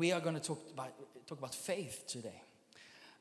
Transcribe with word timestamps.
We 0.00 0.12
are 0.12 0.20
going 0.20 0.34
to 0.34 0.40
talk 0.40 0.62
about, 0.72 0.94
talk 1.26 1.36
about 1.36 1.54
faith 1.54 2.04
today. 2.06 2.40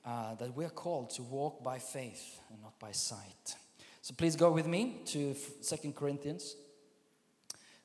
Uh, 0.05 0.35
that 0.35 0.55
we 0.55 0.63
are 0.63 0.69
called 0.69 1.09
to 1.09 1.23
walk 1.23 1.61
by 1.61 1.77
faith 1.77 2.39
and 2.49 2.61
not 2.61 2.79
by 2.79 2.93
sight. 2.93 3.57
So 4.01 4.13
please 4.17 4.37
go 4.37 4.49
with 4.49 4.65
me 4.65 5.01
to 5.07 5.35
Second 5.59 5.97
Corinthians. 5.97 6.55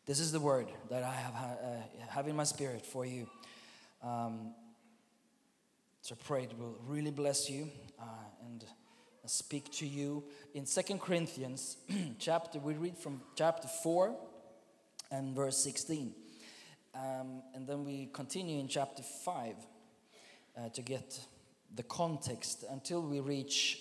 This 0.06 0.20
is 0.20 0.30
the 0.30 0.38
word 0.38 0.68
that 0.90 1.02
I 1.02 1.12
have, 1.12 1.34
uh, 1.34 2.08
have 2.08 2.28
in 2.28 2.36
my 2.36 2.44
spirit 2.44 2.86
for 2.86 3.04
you. 3.04 3.28
Um, 4.00 4.54
so 6.00 6.14
pray 6.14 6.44
it 6.44 6.56
will 6.56 6.78
really 6.86 7.10
bless 7.10 7.50
you 7.50 7.68
uh, 7.98 8.04
and 8.46 8.64
speak 9.26 9.72
to 9.72 9.86
you. 9.88 10.22
In 10.54 10.66
Second 10.66 11.00
Corinthians 11.00 11.78
chapter, 12.20 12.60
we 12.60 12.74
read 12.74 12.96
from 12.96 13.22
chapter 13.34 13.66
4 13.66 14.14
and 15.10 15.34
verse 15.34 15.56
16. 15.56 16.14
Um, 16.94 17.42
and 17.54 17.66
then 17.66 17.84
we 17.84 18.08
continue 18.12 18.60
in 18.60 18.68
chapter 18.68 19.02
5 19.02 19.54
uh, 20.56 20.68
to 20.68 20.82
get 20.82 21.18
the 21.74 21.82
context 21.82 22.64
until 22.70 23.02
we 23.02 23.20
reach 23.20 23.80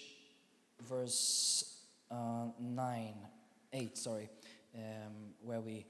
verse 0.88 1.78
uh, 2.10 2.46
9, 2.60 3.14
8, 3.72 3.98
sorry, 3.98 4.30
um, 4.76 4.82
where 5.44 5.62
we 5.62 5.86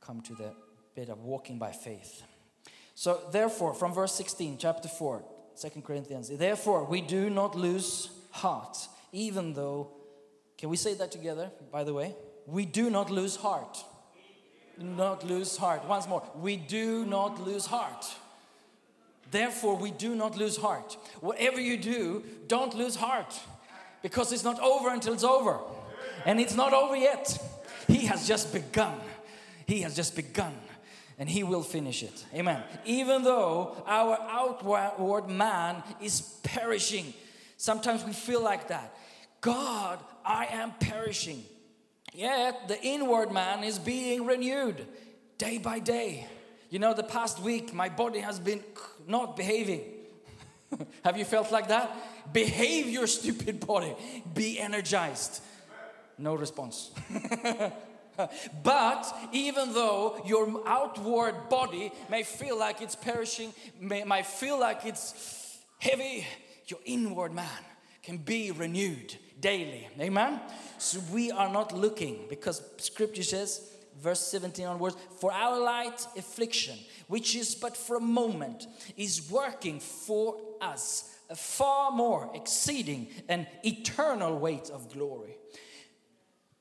come 0.00 0.22
to 0.22 0.34
the 0.34 0.52
bit 0.94 1.10
of 1.10 1.22
walking 1.22 1.58
by 1.58 1.72
faith. 1.72 2.22
So, 2.94 3.20
therefore, 3.32 3.74
from 3.74 3.92
verse 3.92 4.14
16, 4.14 4.58
chapter 4.58 4.88
4, 4.88 5.22
2 5.60 5.82
Corinthians, 5.82 6.28
therefore, 6.28 6.84
we 6.84 7.00
do 7.00 7.30
not 7.30 7.54
lose 7.54 8.10
heart, 8.30 8.76
even 9.12 9.52
though, 9.52 9.92
can 10.56 10.70
we 10.70 10.76
say 10.76 10.94
that 10.94 11.12
together, 11.12 11.50
by 11.70 11.84
the 11.84 11.94
way? 11.94 12.14
We 12.46 12.64
do 12.64 12.90
not 12.90 13.10
lose 13.10 13.36
heart. 13.36 13.84
Not 14.80 15.24
lose 15.24 15.56
heart. 15.56 15.84
Once 15.86 16.08
more, 16.08 16.22
we 16.34 16.56
do 16.56 17.04
not 17.04 17.40
lose 17.46 17.66
heart. 17.66 18.06
Therefore, 19.30 19.76
we 19.76 19.90
do 19.90 20.14
not 20.16 20.36
lose 20.36 20.56
heart. 20.56 20.96
Whatever 21.20 21.60
you 21.60 21.76
do, 21.76 22.24
don't 22.48 22.74
lose 22.74 22.96
heart 22.96 23.38
because 24.02 24.32
it's 24.32 24.42
not 24.42 24.58
over 24.60 24.88
until 24.88 25.12
it's 25.12 25.22
over. 25.22 25.58
And 26.24 26.40
it's 26.40 26.54
not 26.54 26.72
over 26.72 26.96
yet. 26.96 27.38
He 27.86 28.06
has 28.06 28.26
just 28.26 28.52
begun. 28.52 28.98
He 29.66 29.82
has 29.82 29.94
just 29.94 30.16
begun 30.16 30.54
and 31.20 31.28
he 31.28 31.44
will 31.44 31.62
finish 31.62 32.02
it. 32.02 32.24
Amen. 32.34 32.62
Even 32.86 33.22
though 33.22 33.76
our 33.86 34.18
outward 34.22 35.28
man 35.28 35.82
is 36.00 36.22
perishing, 36.42 37.12
sometimes 37.58 38.02
we 38.02 38.14
feel 38.14 38.42
like 38.42 38.68
that. 38.68 38.96
God, 39.42 39.98
I 40.24 40.46
am 40.46 40.72
perishing. 40.80 41.44
Yet 42.12 42.68
the 42.68 42.80
inward 42.82 43.32
man 43.32 43.64
is 43.64 43.78
being 43.78 44.26
renewed 44.26 44.86
day 45.38 45.58
by 45.58 45.78
day. 45.78 46.26
You 46.68 46.78
know, 46.78 46.94
the 46.94 47.02
past 47.02 47.40
week, 47.40 47.72
my 47.74 47.88
body 47.88 48.20
has 48.20 48.38
been 48.38 48.62
not 49.06 49.36
behaving. 49.36 49.82
Have 51.04 51.16
you 51.16 51.24
felt 51.24 51.50
like 51.50 51.68
that? 51.68 51.90
Behave 52.32 52.88
your 52.88 53.06
stupid 53.06 53.66
body. 53.66 53.94
Be 54.34 54.58
energized. 54.58 55.42
No 56.18 56.34
response. 56.34 56.90
but 58.62 59.16
even 59.32 59.72
though 59.72 60.22
your 60.26 60.62
outward 60.66 61.48
body 61.48 61.90
may 62.08 62.22
feel 62.22 62.58
like 62.58 62.82
it's 62.82 62.94
perishing, 62.94 63.52
may, 63.80 64.22
feel 64.22 64.60
like 64.60 64.84
it's 64.84 65.58
heavy, 65.78 66.26
your 66.66 66.80
inward 66.84 67.32
man 67.32 67.64
can 68.02 68.16
be 68.18 68.50
renewed 68.50 69.16
daily. 69.40 69.88
Amen? 69.98 70.40
So 70.78 71.00
we 71.12 71.30
are 71.30 71.50
not 71.50 71.76
looking 71.76 72.26
because 72.28 72.62
scripture 72.78 73.22
says, 73.22 73.70
verse 74.00 74.20
17 74.20 74.66
onwards, 74.66 74.96
for 75.18 75.32
our 75.32 75.58
light 75.58 76.06
affliction, 76.16 76.78
which 77.08 77.34
is 77.34 77.54
but 77.54 77.76
for 77.76 77.96
a 77.96 78.00
moment, 78.00 78.66
is 78.96 79.30
working 79.30 79.80
for 79.80 80.36
us 80.60 81.16
a 81.28 81.36
far 81.36 81.90
more 81.90 82.30
exceeding 82.34 83.08
and 83.28 83.46
eternal 83.62 84.38
weight 84.38 84.70
of 84.70 84.92
glory. 84.92 85.36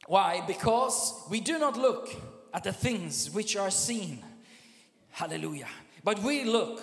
Why? 0.07 0.43
Because 0.45 1.13
we 1.29 1.39
do 1.39 1.59
not 1.59 1.77
look 1.77 2.09
at 2.53 2.63
the 2.63 2.73
things 2.73 3.31
which 3.31 3.55
are 3.55 3.71
seen. 3.71 4.23
Hallelujah. 5.11 5.67
But 6.03 6.19
we 6.23 6.43
look 6.43 6.81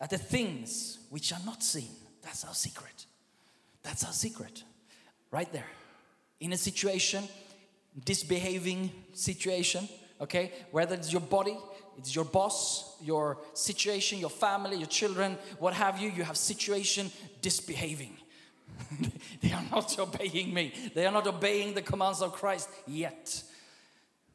at 0.00 0.10
the 0.10 0.18
things 0.18 0.98
which 1.10 1.32
are 1.32 1.40
not 1.44 1.62
seen. 1.62 1.90
That's 2.22 2.44
our 2.44 2.54
secret. 2.54 3.06
That's 3.88 4.04
our 4.04 4.12
secret. 4.12 4.64
Right 5.30 5.50
there. 5.50 5.70
In 6.40 6.52
a 6.52 6.58
situation, 6.58 7.24
disbehaving 8.04 8.90
situation, 9.14 9.88
okay? 10.20 10.52
Whether 10.72 10.94
it's 10.94 11.10
your 11.10 11.22
body, 11.22 11.56
it's 11.96 12.14
your 12.14 12.26
boss, 12.26 12.96
your 13.02 13.38
situation, 13.54 14.18
your 14.18 14.28
family, 14.28 14.76
your 14.76 14.88
children, 14.88 15.38
what 15.58 15.72
have 15.72 15.98
you, 15.98 16.10
you 16.10 16.22
have 16.22 16.36
situation 16.36 17.10
disbehaving. 17.40 18.14
they 19.40 19.52
are 19.52 19.64
not 19.70 19.98
obeying 19.98 20.52
me. 20.52 20.74
They 20.94 21.06
are 21.06 21.12
not 21.12 21.26
obeying 21.26 21.72
the 21.72 21.80
commands 21.80 22.20
of 22.20 22.34
Christ 22.34 22.68
yet. 22.86 23.42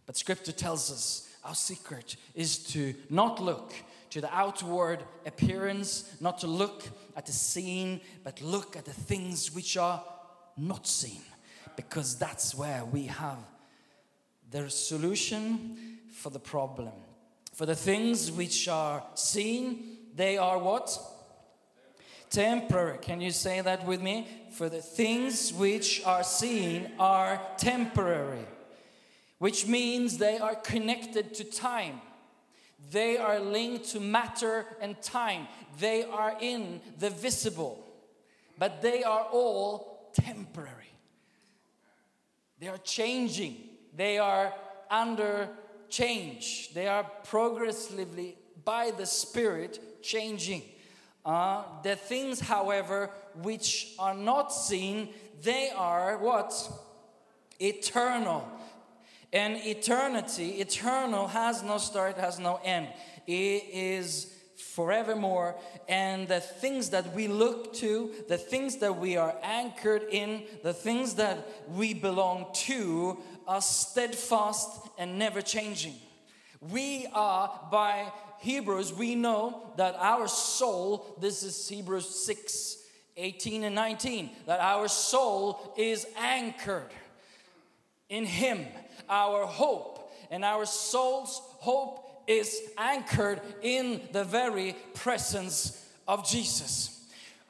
But 0.08 0.18
scripture 0.18 0.52
tells 0.52 0.92
us 0.92 1.30
our 1.44 1.54
secret 1.54 2.16
is 2.34 2.58
to 2.74 2.96
not 3.08 3.40
look 3.40 3.72
to 4.14 4.22
the 4.22 4.32
outward 4.32 5.04
appearance, 5.26 6.16
not 6.22 6.38
to 6.38 6.46
look 6.46 6.84
at 7.18 7.26
the 7.26 7.32
seen, 7.32 8.00
but 8.24 8.40
look 8.44 8.78
at 8.78 8.86
the 8.86 8.94
things 8.94 9.52
which 9.56 9.76
are 9.76 10.04
not 10.56 10.86
seen. 10.86 11.24
Because 11.76 12.16
that's 12.16 12.54
where 12.54 12.86
we 12.86 13.08
have 13.08 13.40
the 14.52 14.70
solution 14.70 15.98
for 16.12 16.30
the 16.30 16.40
problem. 16.40 16.94
For 17.54 17.66
the 17.66 17.76
things 17.76 18.32
which 18.32 18.68
are 18.68 19.04
seen, 19.16 19.98
they 20.16 20.38
are 20.38 20.60
what? 20.60 20.96
Temporary. 22.30 23.00
Can 23.00 23.20
you 23.20 23.32
say 23.32 23.62
that 23.62 23.84
with 23.88 24.00
me? 24.00 24.28
For 24.52 24.70
the 24.70 24.82
things 24.82 25.52
which 25.52 26.06
are 26.06 26.24
seen 26.24 26.92
are 27.00 27.42
temporary, 27.58 28.46
which 29.40 29.66
means 29.66 30.20
they 30.20 30.38
are 30.38 30.54
connected 30.54 31.34
to 31.34 31.44
time. 31.44 32.00
They 32.92 33.18
are 33.18 33.40
linked 33.40 33.90
to 33.90 34.00
matter 34.00 34.66
and 34.82 35.02
time. 35.02 35.48
They 35.80 36.04
are 36.04 36.36
in 36.40 36.82
the 37.00 37.10
visible, 37.10 37.84
but 38.58 38.82
they 38.82 39.04
are 39.04 39.28
all 39.32 40.12
temporary. 40.14 40.70
They 42.60 42.68
are 42.68 42.78
changing, 42.78 43.58
they 43.96 44.18
are 44.18 44.54
under 44.90 45.50
change, 45.90 46.74
they 46.74 46.88
are 46.88 47.04
progressively 47.04 48.38
by 48.64 48.92
the 48.92 49.06
Spirit 49.06 50.02
changing. 50.02 50.64
Uh, 51.26 51.64
the 51.84 51.96
things, 51.96 52.40
however, 52.40 53.10
which 53.42 53.94
are 53.98 54.14
not 54.14 54.54
seen, 54.54 55.10
they 55.42 55.72
are 55.76 56.18
what? 56.18 56.54
Eternal. 57.60 58.48
And 59.34 59.58
eternity, 59.58 60.62
eternal 60.62 61.28
has 61.28 61.64
no 61.64 61.80
start, 61.80 62.18
has 62.18 62.38
no 62.38 62.60
end. 62.64 62.88
It 63.26 63.64
is 63.74 64.32
forevermore. 64.56 65.56
And 65.90 66.28
the 66.28 66.40
things 66.40 66.90
that 66.92 67.14
we 67.14 67.28
look 67.28 67.74
to, 67.76 68.12
the 68.30 68.38
things 68.38 68.78
that 68.78 68.98
we 68.98 69.18
are 69.18 69.36
anchored 69.42 70.04
in, 70.12 70.44
the 70.62 70.74
things 70.74 71.16
that 71.16 71.48
we 71.68 71.96
belong 71.96 72.48
to 72.68 73.18
are 73.48 73.62
steadfast 73.62 74.88
and 74.98 75.18
never 75.18 75.42
changing. 75.42 75.96
We 76.62 77.08
are 77.14 77.60
by 77.72 78.12
Hebrews, 78.40 78.94
we 78.94 79.16
know 79.16 79.72
that 79.78 79.96
our 79.98 80.28
soul, 80.28 81.16
this 81.20 81.44
is 81.44 81.68
Hebrews 81.68 82.08
6 82.26 82.78
18 83.16 83.64
and 83.64 83.76
19, 83.76 84.32
that 84.48 84.60
our 84.60 84.88
soul 84.88 85.74
is 85.78 86.06
anchored 86.18 86.90
in 88.10 88.26
Him, 88.26 88.66
our 89.10 89.46
hope, 89.46 90.12
and 90.32 90.44
our 90.44 90.66
soul's 90.66 91.42
hope 91.60 92.24
is 92.28 92.62
anchored 92.78 93.42
in 93.62 94.02
the 94.12 94.24
very 94.24 94.76
presence 94.94 95.86
of 96.08 96.28
Jesus. 96.28 96.94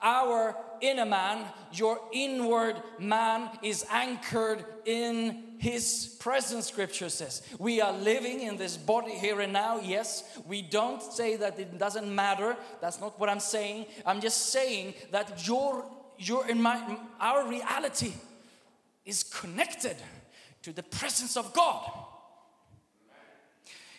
Our 0.01 0.55
inner 0.81 1.05
man, 1.05 1.45
your 1.71 1.97
inward 2.11 2.75
man, 2.99 3.49
is 3.61 3.85
anchored 3.89 4.65
in 4.83 5.43
His 5.59 6.17
presence, 6.19 6.67
scripture 6.67 7.07
says. 7.07 7.41
We 7.57 7.79
are 7.79 7.93
living 7.93 8.41
in 8.41 8.57
this 8.57 8.75
body 8.75 9.13
here 9.13 9.39
and 9.39 9.53
now, 9.53 9.79
yes. 9.79 10.39
We 10.45 10.61
don't 10.61 11.01
say 11.01 11.37
that 11.37 11.57
it 11.57 11.77
doesn't 11.77 12.13
matter. 12.13 12.57
That's 12.81 12.99
not 12.99 13.17
what 13.17 13.29
I'm 13.29 13.39
saying. 13.39 13.85
I'm 14.05 14.19
just 14.19 14.47
saying 14.47 14.95
that 15.11 15.47
your, 15.47 15.85
your 16.17 16.49
in 16.49 16.61
my, 16.61 16.97
our 17.21 17.47
reality 17.47 18.11
is 19.05 19.23
connected 19.23 19.95
to 20.63 20.73
the 20.73 20.83
presence 20.83 21.37
of 21.37 21.53
God. 21.53 21.89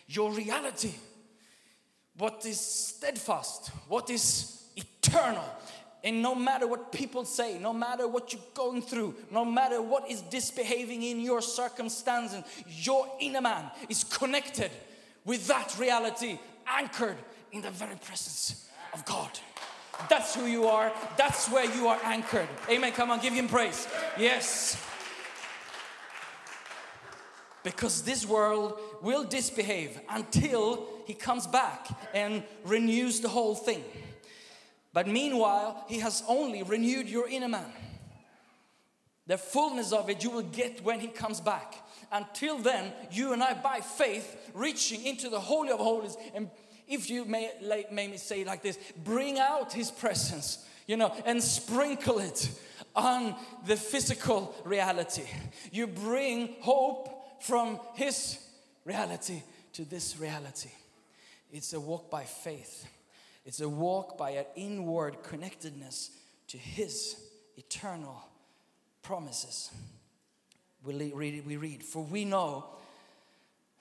Your 0.06 0.32
reality, 0.32 0.92
what 2.18 2.44
is 2.44 2.60
steadfast, 2.60 3.70
what 3.88 4.10
is 4.10 4.62
eternal, 4.76 5.44
and 6.02 6.20
no 6.20 6.34
matter 6.34 6.66
what 6.66 6.92
people 6.92 7.24
say, 7.24 7.58
no 7.58 7.72
matter 7.72 8.06
what 8.06 8.32
you're 8.32 8.42
going 8.52 8.82
through, 8.82 9.14
no 9.30 9.44
matter 9.44 9.80
what 9.80 10.10
is 10.10 10.20
disbehaving 10.20 11.02
in 11.02 11.20
your 11.20 11.40
circumstances, 11.40 12.42
your 12.66 13.10
inner 13.20 13.40
man 13.40 13.70
is 13.88 14.04
connected 14.04 14.70
with 15.24 15.46
that 15.46 15.74
reality, 15.78 16.38
anchored 16.66 17.16
in 17.52 17.62
the 17.62 17.70
very 17.70 17.96
presence 17.96 18.68
of 18.92 19.02
God. 19.06 19.30
That's 20.10 20.34
who 20.34 20.44
you 20.44 20.66
are. 20.66 20.92
That's 21.16 21.48
where 21.50 21.64
you 21.74 21.88
are 21.88 21.98
anchored. 22.04 22.48
Amen. 22.68 22.92
Come 22.92 23.10
on, 23.10 23.20
give 23.20 23.32
him 23.32 23.48
praise. 23.48 23.88
Yes. 24.18 24.76
Because 27.64 28.02
this 28.02 28.24
world 28.26 28.78
will 29.02 29.24
disbehave 29.24 29.98
until 30.08 30.86
he 31.06 31.14
comes 31.14 31.46
back 31.46 31.88
and 32.14 32.44
renews 32.64 33.20
the 33.20 33.28
whole 33.28 33.56
thing. 33.56 33.82
But 34.92 35.08
meanwhile, 35.08 35.84
he 35.88 35.98
has 35.98 36.22
only 36.28 36.62
renewed 36.62 37.08
your 37.08 37.28
inner 37.28 37.48
man. 37.48 37.72
The 39.26 39.38
fullness 39.38 39.92
of 39.92 40.10
it 40.10 40.22
you 40.22 40.30
will 40.30 40.42
get 40.42 40.84
when 40.84 41.00
he 41.00 41.08
comes 41.08 41.40
back. 41.40 41.74
Until 42.12 42.58
then, 42.58 42.92
you 43.10 43.32
and 43.32 43.42
I, 43.42 43.54
by 43.54 43.80
faith, 43.80 44.50
reaching 44.54 45.04
into 45.04 45.30
the 45.30 45.40
Holy 45.40 45.70
of 45.70 45.80
Holies, 45.80 46.16
and 46.34 46.50
if 46.86 47.08
you 47.08 47.24
may, 47.24 47.50
may 47.90 48.08
me 48.08 48.18
say 48.18 48.44
like 48.44 48.62
this, 48.62 48.78
bring 49.02 49.38
out 49.38 49.72
his 49.72 49.90
presence, 49.90 50.64
you 50.86 50.98
know, 50.98 51.12
and 51.24 51.42
sprinkle 51.42 52.18
it 52.18 52.50
on 52.94 53.34
the 53.66 53.76
physical 53.76 54.54
reality. 54.64 55.24
You 55.72 55.86
bring 55.86 56.56
hope 56.60 57.23
from 57.40 57.78
his 57.94 58.38
reality 58.84 59.42
to 59.74 59.84
this 59.84 60.18
reality. 60.18 60.70
It's 61.52 61.72
a 61.72 61.80
walk 61.80 62.10
by 62.10 62.24
faith. 62.24 62.86
It's 63.44 63.60
a 63.60 63.68
walk 63.68 64.16
by 64.16 64.30
an 64.30 64.46
inward 64.56 65.22
connectedness 65.22 66.10
to 66.48 66.58
His 66.58 67.16
eternal 67.56 68.24
promises. 69.02 69.70
We 70.82 71.12
read, 71.12 71.46
we 71.46 71.56
read, 71.56 71.82
For 71.82 72.02
we 72.02 72.24
know 72.24 72.66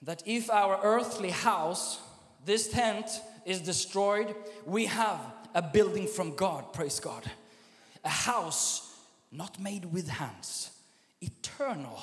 that 0.01 0.23
if 0.25 0.49
our 0.49 0.79
earthly 0.83 1.29
house, 1.29 1.99
this 2.45 2.67
tent, 2.67 3.05
is 3.45 3.61
destroyed, 3.61 4.35
we 4.65 4.85
have 4.85 5.19
a 5.55 5.61
building 5.61 6.07
from 6.07 6.35
God, 6.35 6.73
praise 6.73 6.99
God. 6.99 7.29
A 8.03 8.09
house 8.09 8.95
not 9.31 9.59
made 9.59 9.85
with 9.85 10.09
hands, 10.09 10.71
eternal 11.21 12.01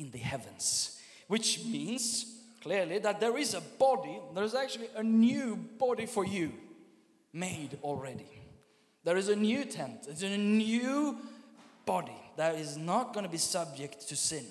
in 0.00 0.10
the 0.10 0.18
heavens, 0.18 0.98
which 1.28 1.64
means 1.64 2.26
clearly 2.62 2.98
that 2.98 3.20
there 3.20 3.36
is 3.36 3.54
a 3.54 3.60
body, 3.60 4.18
there's 4.34 4.54
actually 4.54 4.88
a 4.96 5.02
new 5.02 5.56
body 5.78 6.06
for 6.06 6.24
you 6.24 6.52
made 7.32 7.78
already. 7.82 8.26
There 9.04 9.16
is 9.16 9.28
a 9.28 9.36
new 9.36 9.64
tent, 9.64 10.06
it's 10.08 10.22
a 10.22 10.36
new 10.36 11.18
body 11.86 12.20
that 12.36 12.54
is 12.54 12.76
not 12.76 13.12
going 13.12 13.24
to 13.24 13.30
be 13.30 13.38
subject 13.38 14.08
to 14.08 14.16
sin 14.16 14.46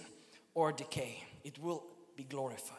or 0.53 0.71
decay. 0.71 1.23
It 1.43 1.61
will 1.61 1.83
be 2.15 2.23
glorified. 2.23 2.77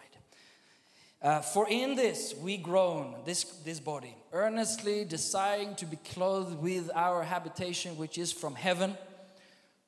Uh, 1.23 1.41
for 1.41 1.69
in 1.69 1.97
this 1.97 2.35
we 2.41 2.57
groan, 2.57 3.15
this, 3.27 3.45
this 3.65 3.79
body, 3.79 4.15
earnestly 4.33 5.05
desiring 5.05 5.75
to 5.75 5.85
be 5.85 5.97
clothed 5.97 6.61
with 6.63 6.91
our 6.95 7.23
habitation 7.23 7.97
which 7.99 8.17
is 8.17 8.33
from 8.33 8.55
heaven. 8.55 8.97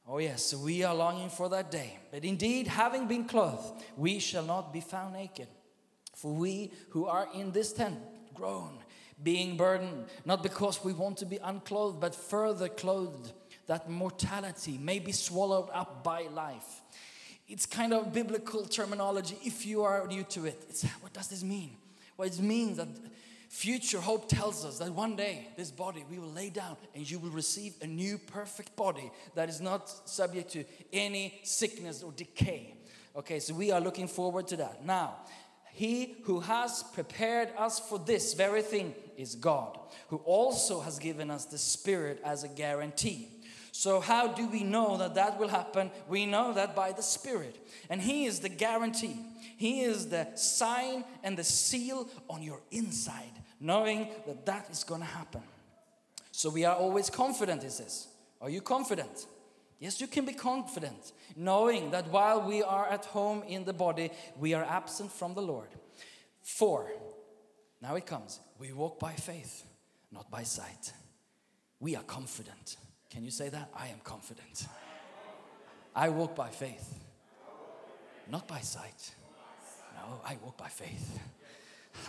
Oh, 0.07 0.19
yes, 0.19 0.55
we 0.55 0.83
are 0.83 0.95
longing 0.95 1.31
for 1.31 1.49
that 1.51 1.71
day. 1.71 1.99
But 2.11 2.25
indeed, 2.25 2.67
having 2.67 3.07
been 3.07 3.25
clothed, 3.25 3.83
we 3.97 4.19
shall 4.19 4.45
not 4.45 4.73
be 4.73 4.81
found 4.81 5.15
naked. 5.15 5.49
For 6.17 6.33
we 6.33 6.73
who 6.91 7.07
are 7.07 7.29
in 7.35 7.53
this 7.53 7.73
tent 7.73 7.99
groan, 8.35 8.79
being 9.23 9.57
burdened, 9.57 10.07
not 10.25 10.43
because 10.43 10.85
we 10.85 10.93
want 10.93 11.19
to 11.19 11.27
be 11.27 11.39
unclothed, 11.43 12.01
but 12.01 12.15
further 12.15 12.69
clothed, 12.69 13.33
that 13.67 13.89
mortality 13.89 14.77
may 14.79 14.99
be 14.99 15.13
swallowed 15.13 15.69
up 15.73 16.03
by 16.03 16.23
life. 16.35 16.83
It's 17.49 17.67
kind 17.67 17.93
of 17.93 18.13
biblical 18.13 18.65
terminology 18.65 19.37
if 19.45 19.65
you 19.67 19.83
are 19.83 20.07
new 20.07 20.25
to 20.25 20.47
it. 20.47 20.65
It's, 20.69 20.85
what 21.01 21.13
does 21.13 21.29
this 21.29 21.45
mean? 21.45 21.77
Well, 22.17 22.27
it 22.29 22.41
means 22.41 22.79
that 22.79 22.89
future 23.53 24.01
hope 24.01 24.31
tells 24.31 24.65
us 24.65 24.79
that 24.79 24.91
one 24.91 25.15
day 25.15 25.47
this 25.59 25.71
body 25.71 26.07
we 26.11 26.19
will 26.19 26.33
lay 26.33 26.49
down 26.49 26.75
and 26.95 27.09
you 27.09 27.19
will 27.19 27.31
receive 27.31 27.75
a 27.83 27.87
new 27.87 28.17
perfect 28.17 28.75
body 28.77 29.13
that 29.35 29.51
is 29.51 29.61
not 29.61 30.09
subject 30.09 30.51
to 30.51 30.65
any 30.91 31.39
sickness 31.43 32.03
or 32.03 32.13
decay. 32.13 32.75
Okay, 33.15 33.39
so 33.39 33.53
we 33.53 33.71
are 33.71 33.81
looking 33.81 34.09
forward 34.09 34.49
to 34.49 34.57
that. 34.57 34.87
Now, 34.87 35.17
he 35.75 36.17
who 36.25 36.41
has 36.41 36.83
prepared 36.95 37.51
us 37.59 37.79
for 37.79 37.99
this 37.99 38.33
very 38.33 38.63
thing 38.63 38.95
is 39.19 39.35
God, 39.35 39.79
who 40.09 40.17
also 40.25 40.81
has 40.81 40.99
given 40.99 41.31
us 41.31 41.45
the 41.45 41.59
Spirit 41.59 42.23
as 42.25 42.45
a 42.45 42.49
guarantee. 42.49 43.29
So, 43.71 44.01
how 44.01 44.29
do 44.29 44.47
we 44.49 44.65
know 44.65 44.99
that 44.99 45.15
that 45.15 45.39
will 45.39 45.49
happen? 45.49 45.91
We 46.09 46.27
know 46.27 46.53
that 46.53 46.77
by 46.77 46.93
the 46.93 47.03
Spirit. 47.03 47.57
And 47.89 48.01
He 48.01 48.27
is 48.27 48.41
the 48.41 48.51
guarantee, 48.51 49.17
He 49.57 49.83
is 49.83 50.09
the 50.09 50.29
sign 50.37 51.05
and 51.23 51.37
the 51.37 51.45
seal 51.45 52.09
on 52.29 52.43
your 52.43 52.61
inside, 52.71 53.33
knowing 53.63 54.09
that 54.27 54.45
that 54.45 54.69
is 54.71 54.85
going 54.85 55.01
to 55.01 55.07
happen. 55.07 55.43
So, 56.33 56.51
we 56.51 56.65
are 56.65 56.77
always 56.77 57.09
confident, 57.09 57.63
He 57.63 57.71
says. 57.71 58.09
Are 58.41 58.51
you 58.51 58.61
confident? 58.61 59.27
Yes, 59.79 60.01
you 60.01 60.07
can 60.07 60.25
be 60.25 60.33
confident, 60.33 61.13
knowing 61.37 61.91
that 61.91 62.09
while 62.09 62.43
we 62.43 62.63
are 62.63 62.87
at 62.89 63.05
home 63.07 63.43
in 63.49 63.65
the 63.65 63.73
body, 63.73 64.11
we 64.39 64.55
are 64.55 64.65
absent 64.65 65.11
from 65.11 65.35
the 65.35 65.43
Lord. 65.43 65.69
Four, 66.41 66.89
now 67.81 67.95
it 67.97 68.07
comes. 68.07 68.41
We 68.59 68.73
walk 68.73 68.99
by 68.99 69.13
faith, 69.15 69.65
not 70.11 70.31
by 70.31 70.45
sight. 70.45 70.93
We 71.81 71.97
are 71.97 72.03
confident. 72.05 72.77
Can 73.11 73.25
you 73.25 73.31
say 73.31 73.49
that? 73.49 73.71
I 73.75 73.89
am 73.89 73.99
confident. 74.05 74.67
I 75.95 76.09
walk 76.09 76.35
by 76.37 76.49
faith, 76.49 76.95
not 78.31 78.47
by 78.47 78.61
sight. 78.61 79.15
No, 79.97 80.21
I 80.25 80.39
walk 80.43 80.57
by 80.57 80.69
faith. 80.69 81.19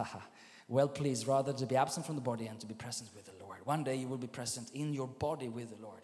well 0.73 0.87
pleased 0.87 1.27
rather 1.27 1.53
to 1.53 1.65
be 1.67 1.75
absent 1.75 2.03
from 2.05 2.15
the 2.15 2.21
body 2.21 2.47
and 2.47 2.59
to 2.59 2.65
be 2.65 2.73
present 2.73 3.07
with 3.15 3.25
the 3.25 3.45
Lord. 3.45 3.59
One 3.63 3.83
day 3.83 3.95
you 3.95 4.07
will 4.07 4.17
be 4.17 4.27
present 4.27 4.71
in 4.73 4.91
your 4.91 5.07
body 5.07 5.47
with 5.47 5.69
the 5.69 5.81
Lord. 5.81 6.01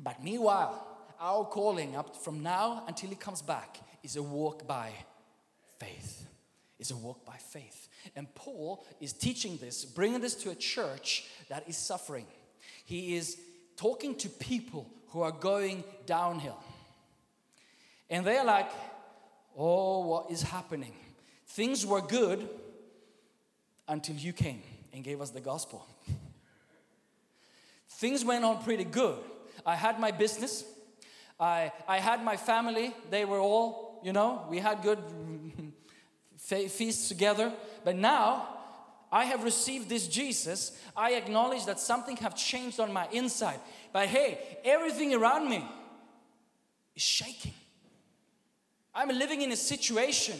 But 0.00 0.22
meanwhile, 0.22 0.86
our 1.20 1.44
calling 1.44 1.96
up 1.96 2.14
from 2.16 2.42
now 2.44 2.84
until 2.86 3.10
he 3.10 3.16
comes 3.16 3.42
back 3.42 3.78
is 4.04 4.14
a 4.14 4.22
walk 4.22 4.66
by 4.68 4.92
faith. 5.80 6.24
Is 6.78 6.92
a 6.92 6.96
walk 6.96 7.26
by 7.26 7.36
faith. 7.36 7.88
And 8.14 8.32
Paul 8.36 8.84
is 9.00 9.12
teaching 9.12 9.56
this, 9.56 9.84
bringing 9.84 10.20
this 10.20 10.34
to 10.36 10.50
a 10.50 10.54
church 10.54 11.24
that 11.48 11.68
is 11.68 11.76
suffering. 11.76 12.26
He 12.84 13.16
is 13.16 13.38
talking 13.76 14.14
to 14.16 14.28
people 14.28 14.88
who 15.08 15.22
are 15.22 15.32
going 15.32 15.82
downhill. 16.04 16.62
And 18.08 18.24
they're 18.24 18.44
like, 18.44 18.70
oh, 19.56 20.06
what 20.06 20.30
is 20.30 20.42
happening? 20.42 20.92
Things 21.48 21.84
were 21.84 22.02
good 22.02 22.48
until 23.88 24.16
you 24.16 24.32
came 24.32 24.62
and 24.92 25.04
gave 25.04 25.20
us 25.20 25.30
the 25.30 25.40
gospel. 25.40 25.86
Things 27.88 28.24
went 28.24 28.44
on 28.44 28.62
pretty 28.62 28.84
good. 28.84 29.18
I 29.64 29.74
had 29.74 29.98
my 30.00 30.10
business. 30.10 30.64
I, 31.38 31.72
I 31.88 31.98
had 31.98 32.24
my 32.24 32.36
family. 32.36 32.94
They 33.10 33.24
were 33.24 33.38
all, 33.38 34.00
you 34.02 34.12
know, 34.12 34.44
we 34.50 34.58
had 34.58 34.82
good 34.82 34.98
feasts 36.70 37.08
together. 37.08 37.52
But 37.84 37.96
now 37.96 38.48
I 39.10 39.24
have 39.24 39.44
received 39.44 39.88
this 39.88 40.08
Jesus. 40.08 40.78
I 40.96 41.12
acknowledge 41.12 41.66
that 41.66 41.78
something 41.78 42.16
have 42.18 42.34
changed 42.34 42.80
on 42.80 42.92
my 42.92 43.08
inside. 43.12 43.60
But 43.92 44.08
hey, 44.08 44.58
everything 44.64 45.14
around 45.14 45.48
me 45.48 45.64
is 46.94 47.02
shaking. 47.02 47.54
I'm 48.94 49.08
living 49.08 49.42
in 49.42 49.52
a 49.52 49.56
situation 49.56 50.36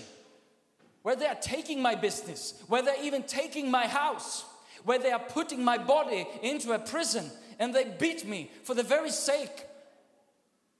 where 1.06 1.14
they 1.14 1.28
are 1.28 1.36
taking 1.36 1.80
my 1.80 1.94
business, 1.94 2.60
where 2.66 2.82
they're 2.82 3.00
even 3.00 3.22
taking 3.22 3.70
my 3.70 3.86
house, 3.86 4.44
where 4.82 4.98
they 4.98 5.12
are 5.12 5.20
putting 5.20 5.62
my 5.62 5.78
body 5.78 6.26
into 6.42 6.72
a 6.72 6.80
prison 6.80 7.30
and 7.60 7.72
they 7.72 7.84
beat 7.84 8.26
me 8.26 8.50
for 8.64 8.74
the 8.74 8.82
very 8.82 9.10
sake 9.10 9.66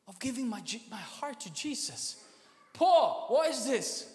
of 0.08 0.18
giving 0.18 0.48
my, 0.48 0.60
my 0.90 0.96
heart 0.96 1.38
to 1.38 1.54
Jesus. 1.54 2.16
Paul, 2.72 3.26
what 3.28 3.48
is 3.50 3.66
this? 3.66 4.12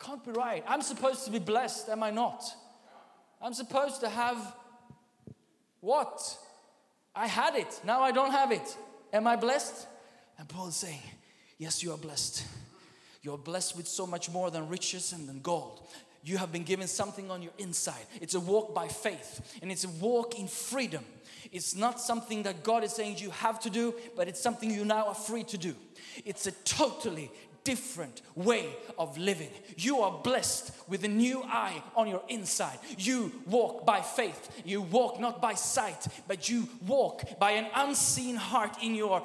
Can't 0.00 0.24
be 0.24 0.32
right. 0.32 0.64
I'm 0.66 0.82
supposed 0.82 1.26
to 1.26 1.30
be 1.30 1.38
blessed, 1.38 1.88
am 1.88 2.02
I 2.02 2.10
not? 2.10 2.42
I'm 3.40 3.54
supposed 3.54 4.00
to 4.00 4.08
have 4.08 4.56
what? 5.78 6.20
I 7.14 7.28
had 7.28 7.54
it, 7.54 7.80
now 7.84 8.00
I 8.00 8.10
don't 8.10 8.32
have 8.32 8.50
it. 8.50 8.76
Am 9.12 9.28
I 9.28 9.36
blessed? 9.36 9.86
And 10.40 10.48
Paul 10.48 10.66
is 10.66 10.74
saying, 10.74 11.02
Yes, 11.56 11.84
you 11.84 11.92
are 11.92 11.98
blessed. 11.98 12.44
You're 13.22 13.38
blessed 13.38 13.76
with 13.76 13.86
so 13.86 14.06
much 14.06 14.30
more 14.30 14.50
than 14.50 14.68
riches 14.68 15.12
and 15.12 15.28
than 15.28 15.40
gold. 15.40 15.80
You 16.22 16.36
have 16.36 16.52
been 16.52 16.64
given 16.64 16.86
something 16.86 17.30
on 17.30 17.42
your 17.42 17.52
inside. 17.58 18.06
It's 18.20 18.34
a 18.34 18.40
walk 18.40 18.74
by 18.74 18.88
faith 18.88 19.58
and 19.62 19.72
it's 19.72 19.84
a 19.84 19.88
walk 19.88 20.38
in 20.38 20.48
freedom. 20.48 21.04
It's 21.50 21.74
not 21.74 22.00
something 22.00 22.42
that 22.42 22.62
God 22.62 22.84
is 22.84 22.92
saying 22.92 23.18
you 23.18 23.30
have 23.30 23.58
to 23.60 23.70
do, 23.70 23.94
but 24.16 24.28
it's 24.28 24.40
something 24.40 24.70
you 24.70 24.84
now 24.84 25.06
are 25.06 25.14
free 25.14 25.44
to 25.44 25.58
do. 25.58 25.74
It's 26.24 26.46
a 26.46 26.52
totally 26.52 27.30
different 27.64 28.22
way 28.34 28.74
of 28.98 29.16
living. 29.18 29.50
You 29.76 30.00
are 30.00 30.20
blessed 30.22 30.72
with 30.88 31.04
a 31.04 31.08
new 31.08 31.42
eye 31.44 31.82
on 31.94 32.08
your 32.08 32.22
inside. 32.28 32.78
You 32.98 33.32
walk 33.46 33.84
by 33.84 34.00
faith. 34.00 34.62
You 34.64 34.82
walk 34.82 35.20
not 35.20 35.40
by 35.40 35.54
sight, 35.54 36.06
but 36.26 36.48
you 36.48 36.68
walk 36.86 37.38
by 37.38 37.52
an 37.52 37.66
unseen 37.74 38.36
heart 38.36 38.76
in 38.82 38.94
your 38.94 39.22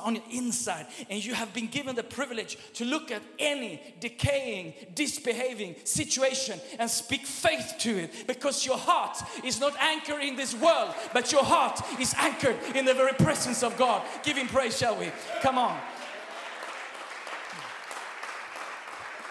on 0.00 0.16
your 0.16 0.24
inside. 0.30 0.86
And 1.08 1.24
you 1.24 1.34
have 1.34 1.52
been 1.54 1.66
given 1.66 1.96
the 1.96 2.02
privilege 2.02 2.58
to 2.74 2.84
look 2.84 3.10
at 3.10 3.22
any 3.38 3.80
decaying, 4.00 4.74
disbehaving 4.94 5.76
situation 5.84 6.60
and 6.78 6.90
speak 6.90 7.26
faith 7.26 7.74
to 7.80 8.04
it 8.04 8.26
because 8.26 8.66
your 8.66 8.78
heart 8.78 9.18
is 9.44 9.60
not 9.60 9.74
anchored 9.80 10.22
in 10.22 10.36
this 10.36 10.54
world, 10.54 10.94
but 11.12 11.32
your 11.32 11.44
heart 11.44 11.80
is 12.00 12.14
anchored 12.18 12.56
in 12.74 12.84
the 12.84 12.94
very 12.94 13.14
presence 13.14 13.62
of 13.62 13.76
God. 13.76 14.02
Give 14.22 14.36
him 14.36 14.48
praise, 14.48 14.78
shall 14.78 14.96
we? 14.96 15.10
Come 15.42 15.58
on. 15.58 15.78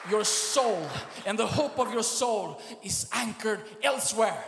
your 0.10 0.25
soul 0.25 0.88
and 1.25 1.38
the 1.38 1.48
hope 1.48 1.80
of 1.80 1.94
your 1.94 2.03
soul 2.03 2.62
is 2.84 3.08
anchored 3.13 3.62
elsewhere. 3.82 4.44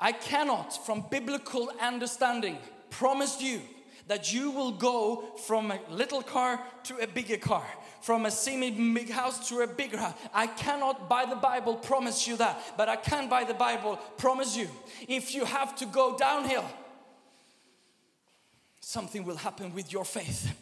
I 0.00 0.12
cannot, 0.12 0.84
from 0.84 1.04
biblical 1.10 1.70
understanding, 1.80 2.58
promise 2.90 3.40
you 3.40 3.60
that 4.06 4.32
you 4.32 4.50
will 4.50 4.72
go 4.72 5.24
from 5.46 5.70
a 5.70 5.78
little 5.90 6.22
car 6.22 6.60
to 6.84 6.96
a 6.98 7.06
bigger 7.06 7.36
car, 7.36 7.64
from 8.02 8.26
a 8.26 8.30
semi 8.30 8.70
big 8.70 9.10
house 9.10 9.48
to 9.48 9.60
a 9.60 9.66
bigger 9.66 9.96
house. 9.96 10.14
I 10.32 10.46
cannot, 10.46 11.08
by 11.08 11.24
the 11.24 11.36
Bible, 11.36 11.74
promise 11.74 12.26
you 12.28 12.36
that, 12.36 12.58
but 12.76 12.88
I 12.88 12.96
can, 12.96 13.28
by 13.28 13.44
the 13.44 13.54
Bible, 13.54 13.96
promise 14.18 14.56
you 14.56 14.68
if 15.08 15.34
you 15.34 15.44
have 15.44 15.74
to 15.76 15.86
go 15.86 16.16
downhill, 16.16 16.64
something 18.80 19.24
will 19.24 19.36
happen 19.36 19.74
with 19.74 19.92
your 19.92 20.04
faith. 20.04 20.54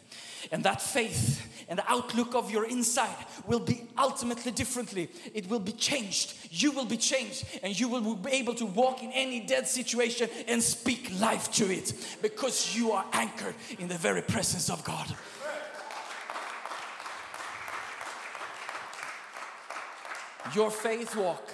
And 0.51 0.63
that 0.63 0.81
faith 0.81 1.47
and 1.69 1.79
the 1.79 1.91
outlook 1.91 2.35
of 2.35 2.51
your 2.51 2.65
inside 2.65 3.15
will 3.47 3.59
be 3.59 3.87
ultimately 3.97 4.51
differently. 4.51 5.09
It 5.33 5.49
will 5.49 5.59
be 5.59 5.71
changed. 5.71 6.33
You 6.51 6.71
will 6.71 6.85
be 6.85 6.97
changed, 6.97 7.45
and 7.63 7.77
you 7.79 7.87
will 7.87 8.15
be 8.15 8.31
able 8.31 8.53
to 8.55 8.65
walk 8.65 9.01
in 9.03 9.11
any 9.11 9.39
dead 9.39 9.67
situation 9.67 10.29
and 10.47 10.61
speak 10.61 11.11
life 11.19 11.51
to 11.53 11.71
it 11.71 11.93
because 12.21 12.75
you 12.75 12.91
are 12.91 13.05
anchored 13.13 13.55
in 13.79 13.87
the 13.87 13.97
very 13.97 14.21
presence 14.21 14.69
of 14.69 14.83
God. 14.83 15.15
Your 20.53 20.69
faith 20.69 21.15
walk 21.15 21.53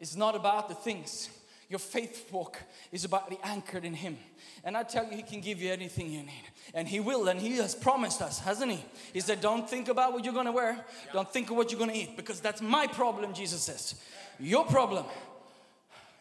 is 0.00 0.16
not 0.16 0.34
about 0.34 0.68
the 0.68 0.74
things. 0.74 1.30
Your 1.68 1.78
faith 1.78 2.28
walk 2.30 2.58
is 2.92 3.04
about 3.04 3.30
the 3.30 3.38
anchored 3.42 3.84
in 3.84 3.94
Him. 3.94 4.18
And 4.62 4.76
I 4.76 4.82
tell 4.82 5.04
you, 5.06 5.16
He 5.16 5.22
can 5.22 5.40
give 5.40 5.60
you 5.60 5.72
anything 5.72 6.10
you 6.10 6.22
need. 6.22 6.44
And 6.74 6.86
He 6.86 7.00
will, 7.00 7.28
and 7.28 7.40
He 7.40 7.56
has 7.56 7.74
promised 7.74 8.22
us, 8.22 8.38
hasn't 8.40 8.72
He? 8.72 8.84
He 9.12 9.20
said, 9.20 9.40
Don't 9.40 9.68
think 9.68 9.88
about 9.88 10.12
what 10.12 10.24
you're 10.24 10.34
gonna 10.34 10.52
wear, 10.52 10.84
don't 11.12 11.30
think 11.32 11.50
of 11.50 11.56
what 11.56 11.70
you're 11.70 11.78
gonna 11.78 11.92
eat, 11.92 12.16
because 12.16 12.40
that's 12.40 12.60
my 12.60 12.86
problem, 12.86 13.34
Jesus 13.34 13.62
says. 13.62 13.94
Your 14.38 14.64
problem 14.64 15.06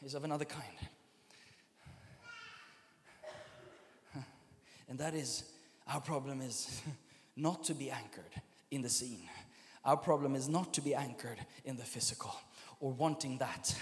is 0.06 0.14
of 0.14 0.24
another 0.24 0.46
kind. 0.46 0.64
And 4.90 5.00
that 5.00 5.16
is, 5.16 5.44
our 5.88 6.02
problem 6.02 6.42
is 6.42 6.82
not 7.36 7.64
to 7.64 7.74
be 7.74 7.90
anchored 7.90 8.42
in 8.70 8.82
the 8.82 8.90
seen. 8.90 9.28
Our 9.84 9.98
problem 9.98 10.36
is 10.36 10.48
not 10.48 10.74
to 10.76 10.82
be 10.82 10.94
anchored 10.94 11.40
in 11.66 11.78
the 11.78 11.84
physical 11.84 12.34
or 12.80 12.92
wanting 12.92 13.38
that 13.40 13.76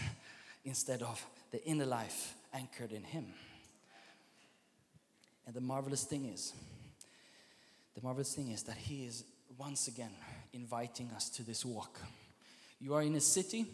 instead 0.63 1.01
of 1.01 1.25
the 1.51 1.63
inner 1.65 1.85
life 1.85 2.33
anchored 2.53 2.91
in 2.91 3.03
Him. 3.03 3.27
And 5.45 5.55
the 5.55 5.61
marvelous 5.61 6.03
thing 6.03 6.25
is, 6.25 6.53
the 7.95 8.01
marvelous 8.01 8.33
thing 8.33 8.51
is 8.51 8.63
that 8.63 8.77
He 8.77 9.05
is 9.05 9.23
once 9.57 9.87
again 9.87 10.11
inviting 10.53 11.11
us 11.11 11.29
to 11.29 11.43
this 11.43 11.65
walk. 11.65 11.99
You 12.79 12.93
are 12.95 13.01
in 13.01 13.15
a 13.15 13.21
city, 13.21 13.65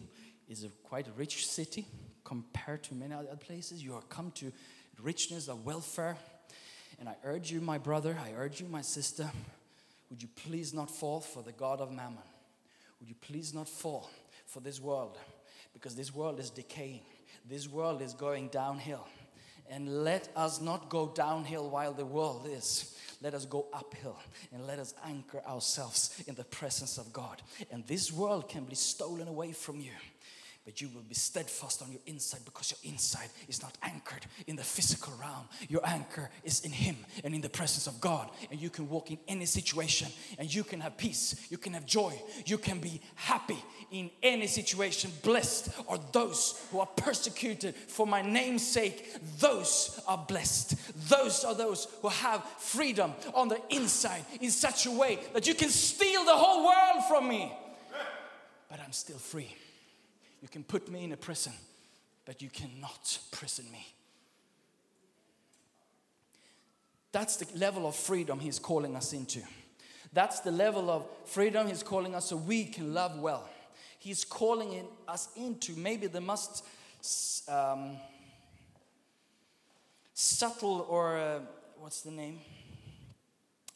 is 0.50 0.64
a 0.64 0.70
quite 0.84 1.08
rich 1.16 1.48
city 1.48 1.86
compared 2.24 2.84
to 2.84 2.96
many 2.96 3.14
other 3.14 3.36
places. 3.36 3.84
You 3.84 3.96
are 3.96 4.02
come 4.02 4.32
to 4.32 4.52
richness 5.02 5.48
of 5.48 5.66
welfare. 5.66 6.18
And 7.00 7.08
I 7.08 7.16
urge 7.24 7.52
you, 7.52 7.62
my 7.62 7.78
brother, 7.78 8.18
I 8.22 8.34
urge 8.36 8.60
you, 8.60 8.68
my 8.68 8.82
sister, 8.82 9.30
would 10.10 10.22
you 10.22 10.30
please 10.36 10.74
not 10.74 10.90
fall 10.90 11.20
for 11.20 11.44
the 11.44 11.52
God 11.52 11.80
of 11.80 11.92
mammon? 11.92 12.24
Would 13.00 13.10
you 13.10 13.16
please 13.22 13.54
not 13.54 13.70
fall 13.70 14.10
for 14.46 14.62
this 14.62 14.82
world? 14.82 15.18
Because 15.74 15.96
this 15.96 16.14
world 16.14 16.40
is 16.40 16.50
decaying, 16.50 17.02
this 17.50 17.68
world 17.68 18.02
is 18.02 18.14
going 18.14 18.50
downhill. 18.50 19.08
And 19.70 20.04
let 20.06 20.30
us 20.36 20.62
not 20.62 20.90
go 20.90 21.12
downhill 21.14 21.70
while 21.70 21.92
the 21.92 22.06
world 22.06 22.48
is. 22.50 22.96
Let 23.22 23.34
us 23.34 23.46
go 23.46 23.68
uphill 23.74 24.18
and 24.54 24.66
let 24.66 24.80
us 24.80 24.94
anchor 25.04 25.42
ourselves 25.46 26.24
in 26.28 26.36
the 26.36 26.44
presence 26.46 26.98
of 26.98 27.12
God. 27.12 27.42
And 27.72 27.86
this 27.86 28.12
world 28.12 28.48
can 28.48 28.64
be 28.64 28.76
stolen 28.76 29.28
away 29.28 29.52
from 29.52 29.80
you. 29.80 29.92
But 30.68 30.82
you 30.82 30.90
will 30.94 31.04
be 31.04 31.16
steadfast 31.16 31.82
on 31.82 31.94
your 31.94 32.02
inside 32.08 32.42
because 32.44 32.74
your 32.74 32.92
inside 32.92 33.30
is 33.48 33.62
not 33.62 33.78
anchored 33.82 34.26
in 34.48 34.58
the 34.58 34.66
physical 34.66 35.14
realm. 35.18 35.48
Your 35.70 35.80
anchor 35.88 36.30
is 36.44 36.66
in 36.66 36.72
Him 36.72 36.98
and 37.24 37.34
in 37.34 37.40
the 37.40 37.48
presence 37.48 37.88
of 37.88 38.02
God. 38.02 38.30
And 38.52 38.60
you 38.60 38.70
can 38.70 38.90
walk 38.90 39.10
in 39.10 39.18
any 39.30 39.46
situation 39.46 40.10
and 40.38 40.54
you 40.54 40.66
can 40.66 40.82
have 40.82 40.98
peace, 40.98 41.48
you 41.50 41.58
can 41.58 41.72
have 41.72 41.86
joy, 41.86 42.22
you 42.46 42.58
can 42.58 42.80
be 42.80 43.00
happy 43.16 43.64
in 43.92 44.10
any 44.22 44.46
situation. 44.46 45.10
Blessed 45.24 45.70
are 45.88 46.02
those 46.12 46.62
who 46.70 46.82
are 46.82 46.86
persecuted 46.98 47.74
for 47.74 48.06
my 48.06 48.22
name's 48.22 48.68
sake. 48.68 49.16
Those 49.40 50.02
are 50.06 50.18
blessed. 50.28 50.76
Those 51.08 51.46
are 51.46 51.56
those 51.56 51.88
who 52.02 52.10
have 52.10 52.44
freedom 52.58 53.14
on 53.34 53.48
the 53.48 53.62
inside 53.70 54.26
in 54.42 54.52
such 54.52 54.86
a 54.86 54.92
way 54.92 55.20
that 55.32 55.48
you 55.48 55.54
can 55.54 55.70
steal 55.70 56.26
the 56.26 56.36
whole 56.36 56.66
world 56.66 57.06
from 57.08 57.30
me, 57.30 57.54
but 58.70 58.82
I'm 58.82 58.92
still 58.92 59.18
free. 59.18 59.56
You 60.42 60.48
can 60.48 60.64
put 60.64 60.90
me 60.90 61.04
in 61.04 61.12
a 61.12 61.18
prison, 61.18 61.54
but 62.26 62.42
you 62.42 62.50
cannot 62.50 63.20
prison 63.32 63.66
me. 63.72 63.86
That's 67.12 67.38
the 67.38 67.58
level 67.58 67.88
of 67.88 67.96
freedom 67.96 68.40
He's 68.40 68.60
calling 68.60 68.96
us 68.96 69.14
into. 69.14 69.42
That's 70.14 70.40
the 70.42 70.52
level 70.52 70.90
of 70.90 71.06
freedom 71.26 71.68
He's 71.68 71.84
calling 71.84 72.14
us 72.14 72.26
so 72.26 72.38
we 72.38 72.66
can 72.66 72.94
love 72.94 73.20
well. 73.20 73.50
He's 74.00 74.24
calling 74.24 74.74
in 74.74 74.86
us 75.08 75.30
into 75.36 75.76
maybe 75.76 76.08
the 76.08 76.22
most 76.22 76.64
um, 77.50 77.98
subtle 80.14 80.86
or 80.90 81.18
uh, 81.18 81.40
what's 81.80 82.02
the 82.02 82.12
name? 82.12 82.40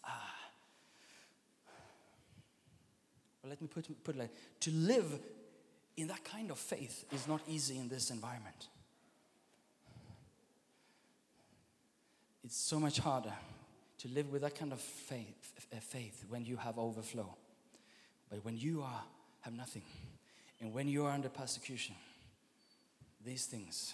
Ah. 0.06 0.36
Well, 3.42 3.50
let 3.50 3.62
me 3.62 3.68
put, 3.68 4.04
put 4.04 4.16
it 4.16 4.20
like 4.20 4.32
to 4.62 4.72
live 4.72 5.20
in 5.98 6.08
that 6.08 6.24
kind 6.24 6.52
of 6.52 6.58
faith 6.58 7.06
is 7.12 7.28
not 7.28 7.42
easy 7.48 7.78
in 7.78 7.90
this 7.90 8.10
environment. 8.10 8.68
It's 12.44 12.58
so 12.58 12.80
much 12.80 13.00
harder 13.00 13.34
to 14.00 14.08
live 14.08 14.32
with 14.32 14.42
that 14.42 14.56
kind 14.56 14.74
of 14.74 14.80
faith, 14.80 15.68
uh, 15.72 15.80
faith 15.80 16.26
when 16.28 16.44
you 16.44 16.58
have 16.58 16.80
overflow. 16.80 17.36
But 18.30 18.44
when 18.44 18.58
you 18.58 18.82
are, 18.82 19.04
have 19.42 19.54
nothing, 19.54 19.84
and 20.60 20.74
when 20.74 20.88
you 20.88 21.06
are 21.06 21.12
under 21.12 21.30
persecution, 21.30 21.96
these 23.24 23.46
things 23.46 23.94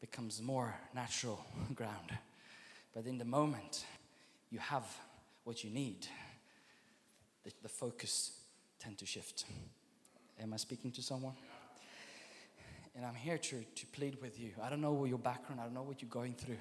becomes 0.00 0.40
more 0.40 0.74
natural 0.94 1.44
ground. 1.74 2.16
But 2.94 3.06
in 3.06 3.18
the 3.18 3.24
moment 3.24 3.84
you 4.50 4.60
have 4.60 4.84
what 5.44 5.62
you 5.64 5.70
need, 5.70 6.06
the, 7.44 7.52
the 7.62 7.68
focus 7.68 8.32
tend 8.78 8.98
to 8.98 9.06
shift. 9.06 9.44
Am 10.42 10.52
I 10.52 10.56
speaking 10.56 10.90
to 10.92 11.02
someone? 11.02 11.34
And 12.96 13.04
I'm 13.04 13.14
here 13.14 13.38
to, 13.38 13.64
to 13.64 13.86
plead 13.88 14.20
with 14.22 14.38
you. 14.38 14.50
I 14.62 14.70
don't 14.70 14.80
know 14.80 15.04
your 15.04 15.18
background, 15.18 15.60
I 15.60 15.64
don't 15.64 15.74
know 15.74 15.82
what 15.82 16.00
you're 16.00 16.08
going 16.08 16.34
through, 16.34 16.58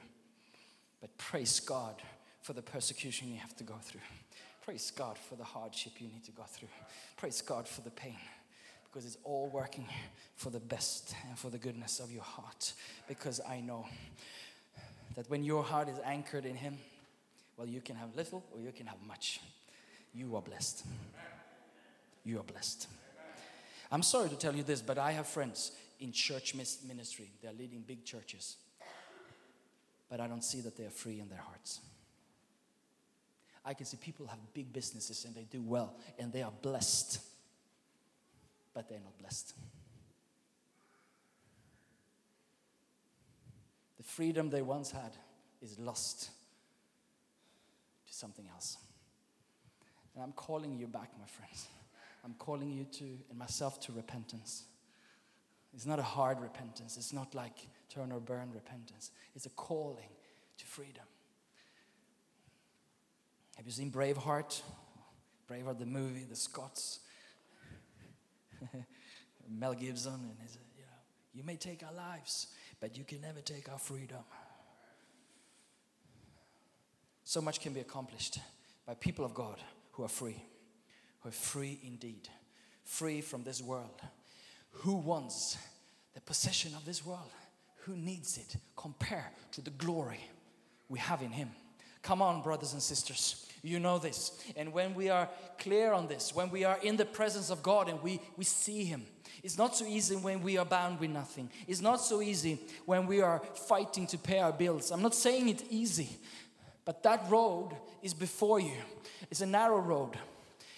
but 1.02 1.16
praise 1.18 1.60
God 1.60 1.96
for 2.42 2.54
the 2.54 2.62
persecution 2.62 3.30
you 3.30 3.38
have 3.38 3.56
to 3.58 3.64
go 3.64 3.76
through. 3.82 4.02
Praise 4.64 4.92
God 4.92 5.18
for 5.18 5.36
the 5.36 5.44
hardship 5.44 5.94
you 6.00 6.08
need 6.08 6.24
to 6.24 6.32
go 6.32 6.44
through. 6.48 6.70
Praise 7.18 7.42
God 7.42 7.68
for 7.68 7.82
the 7.82 7.92
pain 7.92 8.18
because 8.86 9.06
it's 9.06 9.18
all 9.24 9.50
working 9.52 9.88
for 10.36 10.50
the 10.50 10.60
best 10.60 11.16
and 11.28 11.38
for 11.38 11.50
the 11.50 11.58
goodness 11.58 12.00
of 12.00 12.12
your 12.12 12.24
heart. 12.24 12.74
Because 13.08 13.42
I 13.48 13.60
know 13.60 13.86
that 15.16 15.30
when 15.30 15.44
your 15.44 15.64
heart 15.64 15.90
is 15.90 15.98
anchored 16.06 16.46
in 16.46 16.56
Him, 16.56 16.78
well, 17.58 17.68
you 17.68 17.82
can 17.82 17.96
have 17.96 18.16
little 18.16 18.44
or 18.54 18.62
you 18.62 18.72
can 18.72 18.86
have 18.86 19.02
much. 19.06 19.40
You 20.14 20.36
are 20.36 20.42
blessed. 20.42 20.86
You 22.24 22.40
are 22.40 22.44
blessed. 22.44 22.88
I'm 23.92 24.04
sorry 24.04 24.30
to 24.30 24.36
tell 24.36 24.56
you 24.56 24.64
this, 24.64 24.82
but 24.82 24.98
I 24.98 25.12
have 25.12 25.28
friends 25.28 25.72
in 26.00 26.12
church 26.12 26.56
ministry. 26.56 27.32
They're 27.42 27.54
leading 27.54 27.82
big 27.82 28.06
churches. 28.06 28.58
But 30.10 30.20
I 30.20 30.28
don't 30.28 30.44
see 30.44 30.62
that 30.62 30.78
they 30.78 30.86
are 30.86 30.92
free 30.92 31.20
in 31.20 31.30
their 31.30 31.40
hearts. 31.40 31.80
I 33.66 33.74
can 33.74 33.86
see 33.86 33.98
people 33.98 34.28
have 34.28 34.40
big 34.54 34.74
businesses 34.74 35.26
and 35.26 35.34
they 35.34 35.46
do 35.50 35.62
well 35.62 35.96
and 36.20 36.34
they 36.34 36.44
are 36.44 36.52
blessed, 36.62 37.20
but 38.74 38.90
they're 38.90 39.00
not 39.00 39.18
blessed. 39.18 39.54
The 43.98 44.04
freedom 44.04 44.50
they 44.50 44.62
once 44.62 44.92
had 44.92 45.12
is 45.62 45.80
lost 45.80 46.30
to 48.06 48.14
something 48.14 48.46
else. 48.54 48.78
And 50.14 50.24
I'm 50.24 50.34
calling 50.34 50.78
you 50.78 50.88
back, 50.88 51.12
my 51.18 51.26
friends. 51.26 51.68
I'm 52.24 52.34
calling 52.36 52.72
you 52.72 52.86
to, 52.86 53.04
and 53.30 53.38
myself 53.38 53.80
to 53.82 53.92
repentance. 53.92 54.64
It's 55.74 55.86
not 55.86 56.00
a 56.00 56.04
hard 56.04 56.40
repentance. 56.40 56.98
It's 56.98 57.14
not 57.14 57.34
like 57.34 57.68
turn 57.90 58.12
or 58.12 58.20
burn 58.20 58.52
repentance. 58.54 59.12
It's 59.36 59.46
a 59.46 59.50
calling 59.50 60.10
to 60.58 60.66
freedom. 60.66 61.04
Have 63.58 63.66
you 63.66 63.72
seen 63.72 63.92
Braveheart? 63.92 64.62
Braveheart, 65.50 65.80
the 65.80 65.86
movie, 65.86 66.24
the 66.24 66.36
Scots. 66.36 67.00
Mel 69.50 69.74
Gibson, 69.74 70.14
and 70.14 70.40
his, 70.42 70.58
you 70.78 70.84
know, 70.84 70.88
you 71.34 71.44
may 71.44 71.56
take 71.56 71.84
our 71.84 71.94
lives, 71.94 72.48
but 72.80 72.98
you 72.98 73.04
can 73.04 73.22
never 73.22 73.42
take 73.42 73.72
our 73.72 73.78
freedom. 73.78 74.24
So 77.24 77.42
much 77.42 77.60
can 77.60 77.74
be 77.74 77.80
accomplished 77.80 78.40
by 78.86 78.96
people 78.96 79.26
of 79.26 79.34
God 79.34 79.60
who 79.94 80.04
are 80.04 80.10
free, 80.10 80.44
who 81.24 81.30
are 81.30 81.32
free 81.32 81.80
indeed, 81.84 82.28
free 82.84 83.22
from 83.22 83.44
this 83.44 83.62
world. 83.62 84.02
Who 84.72 84.96
wants 84.96 85.58
the 86.14 86.22
possession 86.22 86.74
of 86.76 86.86
this 86.86 87.06
world? 87.06 87.32
Who 87.86 87.96
needs 87.96 88.38
it 88.38 88.58
compared 88.76 89.32
to 89.54 89.62
the 89.62 89.72
glory 89.72 90.20
we 90.90 91.00
have 91.00 91.22
in 91.22 91.32
Him? 91.32 91.50
Come 92.02 92.22
on, 92.22 92.42
brothers 92.42 92.74
and 92.74 92.82
sisters. 92.82 93.48
You 93.62 93.80
know 93.80 93.98
this. 93.98 94.44
And 94.58 94.74
when 94.74 94.94
we 94.94 95.10
are 95.10 95.30
clear 95.58 95.94
on 95.94 96.08
this, 96.08 96.36
when 96.36 96.50
we 96.50 96.66
are 96.66 96.78
in 96.84 96.98
the 96.98 97.06
presence 97.06 97.50
of 97.50 97.64
God 97.64 97.88
and 97.88 98.02
we, 98.04 98.20
we 98.36 98.44
see 98.44 98.84
Him, 98.84 99.06
it's 99.42 99.58
not 99.58 99.76
so 99.76 99.86
easy 99.86 100.16
when 100.16 100.42
we 100.42 100.58
are 100.58 100.66
bound 100.66 101.00
with 101.00 101.10
nothing. 101.10 101.50
It's 101.68 101.82
not 101.82 102.02
so 102.02 102.22
easy 102.22 102.60
when 102.86 103.08
we 103.08 103.22
are 103.22 103.42
fighting 103.68 104.06
to 104.08 104.18
pay 104.18 104.40
our 104.40 104.52
bills. 104.52 104.92
I'm 104.92 105.02
not 105.02 105.16
saying 105.16 105.48
it's 105.48 105.64
easy, 105.70 106.10
but 106.84 107.04
that 107.04 107.26
road 107.30 107.72
is 108.02 108.14
before 108.14 108.60
you. 108.60 108.76
It's 109.32 109.42
a 109.42 109.46
narrow 109.46 109.80
road, 109.80 110.18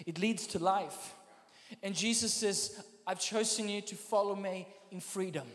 it 0.05 0.19
leads 0.19 0.47
to 0.47 0.59
life. 0.59 1.13
And 1.83 1.95
Jesus 1.95 2.33
says, 2.33 2.83
I've 3.07 3.19
chosen 3.19 3.69
you 3.69 3.81
to 3.81 3.95
follow 3.95 4.35
me 4.35 4.67
in 4.91 4.99
freedom. 4.99 5.47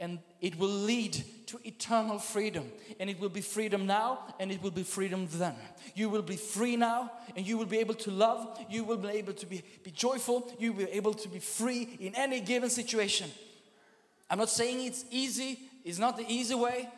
And 0.00 0.20
it 0.40 0.56
will 0.58 0.68
lead 0.68 1.24
to 1.46 1.58
eternal 1.64 2.18
freedom. 2.18 2.70
And 3.00 3.10
it 3.10 3.18
will 3.18 3.28
be 3.28 3.40
freedom 3.40 3.86
now 3.86 4.34
and 4.38 4.52
it 4.52 4.62
will 4.62 4.70
be 4.70 4.84
freedom 4.84 5.26
then. 5.32 5.54
You 5.94 6.08
will 6.08 6.22
be 6.22 6.36
free 6.36 6.76
now 6.76 7.10
and 7.34 7.46
you 7.46 7.58
will 7.58 7.66
be 7.66 7.78
able 7.78 7.94
to 7.94 8.10
love. 8.10 8.60
You 8.70 8.84
will 8.84 8.96
be 8.96 9.08
able 9.08 9.32
to 9.32 9.46
be, 9.46 9.62
be 9.82 9.90
joyful. 9.90 10.52
You 10.58 10.72
will 10.72 10.86
be 10.86 10.92
able 10.92 11.14
to 11.14 11.28
be 11.28 11.40
free 11.40 11.96
in 11.98 12.14
any 12.14 12.40
given 12.40 12.70
situation. 12.70 13.30
I'm 14.30 14.38
not 14.38 14.50
saying 14.50 14.86
it's 14.86 15.04
easy, 15.10 15.58
it's 15.84 15.98
not 15.98 16.16
the 16.16 16.26
easy 16.28 16.54
way, 16.54 16.88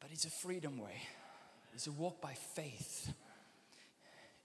but 0.00 0.10
it's 0.10 0.24
a 0.24 0.30
freedom 0.30 0.78
way. 0.78 1.02
It's 1.74 1.86
a 1.86 1.92
walk 1.92 2.20
by 2.20 2.32
faith. 2.32 3.12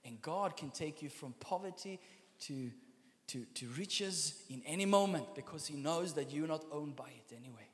And 0.07 0.21
God 0.21 0.55
can 0.55 0.71
take 0.71 1.01
you 1.01 1.09
from 1.09 1.33
poverty 1.39 1.99
to, 2.45 2.71
to, 3.27 3.45
to 3.55 3.67
riches 3.77 4.41
in 4.49 4.61
any 4.65 4.85
moment 4.85 5.35
because 5.35 5.67
He 5.67 5.75
knows 5.75 6.13
that 6.13 6.31
you're 6.31 6.47
not 6.47 6.63
owned 6.71 6.95
by 6.95 7.09
it 7.09 7.35
anyway. 7.35 7.67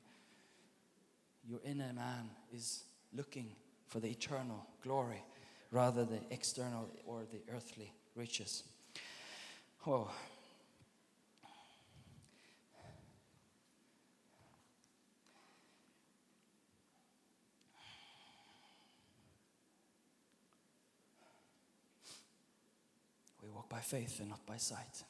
Your 1.48 1.60
inner 1.64 1.92
man 1.92 2.30
is 2.52 2.84
looking 3.14 3.52
for 3.86 4.00
the 4.00 4.08
eternal 4.08 4.66
glory 4.82 5.22
rather 5.70 6.04
the 6.04 6.20
external 6.30 6.88
or 7.06 7.22
the 7.30 7.40
earthly 7.54 7.92
riches. 8.16 8.64
Oh. 9.86 10.10
We 23.42 23.50
walk 23.50 23.63
by 23.74 23.80
faith 23.80 24.20
and 24.20 24.28
not 24.28 24.46
by 24.46 24.56
sight. 24.56 25.02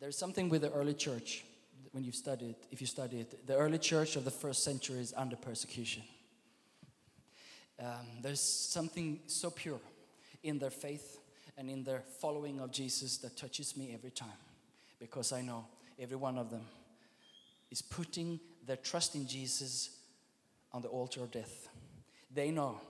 There's 0.00 0.18
something 0.18 0.48
with 0.48 0.62
the 0.62 0.72
early 0.72 0.94
church 0.94 1.44
when 1.92 2.02
you 2.02 2.10
study 2.10 2.46
it, 2.46 2.56
if 2.72 2.80
you 2.80 2.88
study 2.88 3.20
it. 3.20 3.46
The 3.46 3.54
early 3.56 3.78
church 3.78 4.16
of 4.16 4.24
the 4.24 4.32
first 4.32 4.64
century 4.64 4.98
is 4.98 5.14
under 5.16 5.36
persecution. 5.36 6.02
Um, 7.78 8.06
there's 8.20 8.40
something 8.40 9.20
so 9.28 9.48
pure 9.48 9.78
in 10.42 10.58
their 10.58 10.70
faith 10.70 11.20
and 11.56 11.70
in 11.70 11.84
their 11.84 12.02
following 12.20 12.58
of 12.58 12.72
Jesus 12.72 13.18
that 13.18 13.36
touches 13.36 13.76
me 13.76 13.92
every 13.94 14.10
time 14.10 14.40
because 14.98 15.32
I 15.32 15.40
know 15.40 15.66
every 16.00 16.16
one 16.16 16.36
of 16.36 16.50
them 16.50 16.66
is 17.70 17.80
putting 17.80 18.40
their 18.66 18.74
trust 18.74 19.14
in 19.14 19.28
Jesus 19.28 19.90
on 20.72 20.82
the 20.82 20.88
altar 20.88 21.22
of 21.22 21.30
death. 21.30 21.68
They 22.34 22.50
know 22.50 22.80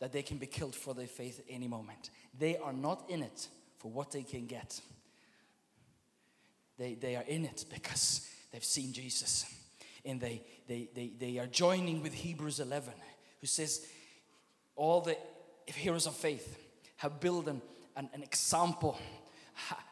that 0.00 0.12
they 0.12 0.22
can 0.22 0.38
be 0.38 0.46
killed 0.46 0.74
for 0.74 0.94
their 0.94 1.06
faith 1.06 1.38
at 1.38 1.44
any 1.48 1.68
moment. 1.68 2.10
They 2.38 2.56
are 2.56 2.72
not 2.72 3.04
in 3.08 3.22
it 3.22 3.48
for 3.78 3.90
what 3.90 4.10
they 4.10 4.22
can 4.22 4.46
get. 4.46 4.80
They, 6.78 6.94
they 6.94 7.16
are 7.16 7.24
in 7.26 7.44
it 7.44 7.64
because 7.72 8.28
they've 8.52 8.64
seen 8.64 8.92
Jesus. 8.92 9.46
And 10.04 10.20
they, 10.20 10.42
they, 10.66 10.88
they, 10.94 11.12
they 11.18 11.38
are 11.38 11.46
joining 11.46 12.02
with 12.02 12.12
Hebrews 12.12 12.60
11, 12.60 12.92
who 13.40 13.46
says, 13.46 13.86
All 14.76 15.00
the 15.00 15.16
heroes 15.66 16.06
of 16.06 16.14
faith 16.14 16.58
have 16.96 17.20
built 17.20 17.48
an, 17.48 17.62
an, 17.96 18.10
an 18.12 18.22
example 18.22 18.98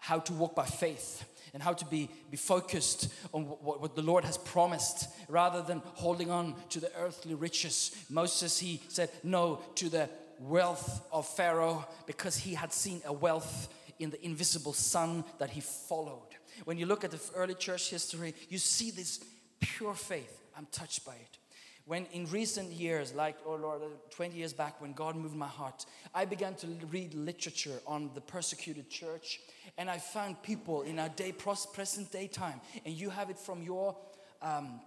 how 0.01 0.19
to 0.21 0.33
walk 0.33 0.55
by 0.55 0.65
faith 0.65 1.25
and 1.55 1.63
how 1.63 1.73
to 1.73 1.85
be, 1.85 2.09
be 2.31 2.37
focused 2.37 3.13
on 3.33 3.45
what, 3.45 3.81
what 3.81 3.95
the 3.95 4.03
Lord 4.03 4.25
has 4.25 4.39
promised 4.39 5.09
rather 5.29 5.63
than 5.63 5.83
holding 5.95 6.31
on 6.31 6.55
to 6.71 6.81
the 6.81 6.91
earthly 6.97 7.35
riches. 7.35 7.95
Moses, 8.09 8.59
he 8.59 8.81
said 8.89 9.11
no 9.23 9.61
to 9.77 9.89
the 9.89 10.09
wealth 10.39 11.07
of 11.13 11.27
Pharaoh 11.27 11.87
because 12.07 12.37
he 12.37 12.55
had 12.55 12.73
seen 12.73 13.03
a 13.05 13.13
wealth 13.13 13.69
in 13.99 14.11
the 14.11 14.25
invisible 14.25 14.73
Son 14.73 15.25
that 15.39 15.51
he 15.51 15.61
followed. 15.61 16.29
When 16.65 16.79
you 16.79 16.87
look 16.87 17.05
at 17.05 17.11
the 17.11 17.21
early 17.35 17.55
church 17.55 17.91
history, 17.91 18.35
you 18.49 18.59
see 18.59 18.91
this 18.91 19.21
pure 19.61 19.95
faith. 19.95 20.43
I'm 20.57 20.67
touched 20.73 21.05
by 21.05 21.15
it. 21.15 21.39
When 21.85 22.07
in 22.13 22.27
recent 22.27 22.71
years, 22.71 23.13
like, 23.13 23.37
oh 23.45 23.57
Lord, 23.57 23.83
uh, 23.83 23.87
20 24.11 24.37
years 24.37 24.53
back, 24.53 24.81
when 24.81 24.93
God 24.93 25.17
moved 25.17 25.35
my 25.35 25.49
heart, 25.49 25.85
I 26.15 26.25
began 26.25 26.55
to 26.57 26.67
read 26.91 27.13
literature 27.15 27.81
on 27.87 28.11
the 28.15 28.21
persecuted 28.21 28.89
church, 28.89 29.41
and 29.77 29.91
I 29.91 29.99
found 29.99 30.43
people 30.43 30.83
in 30.83 31.01
our 31.01 31.09
day, 31.09 31.33
present 31.33 32.13
day 32.13 32.29
time, 32.29 32.61
and 32.85 32.95
you 32.95 33.11
have 33.11 33.31
it 33.31 33.39
from 33.39 33.63
your, 33.63 33.97
um, 34.41 34.81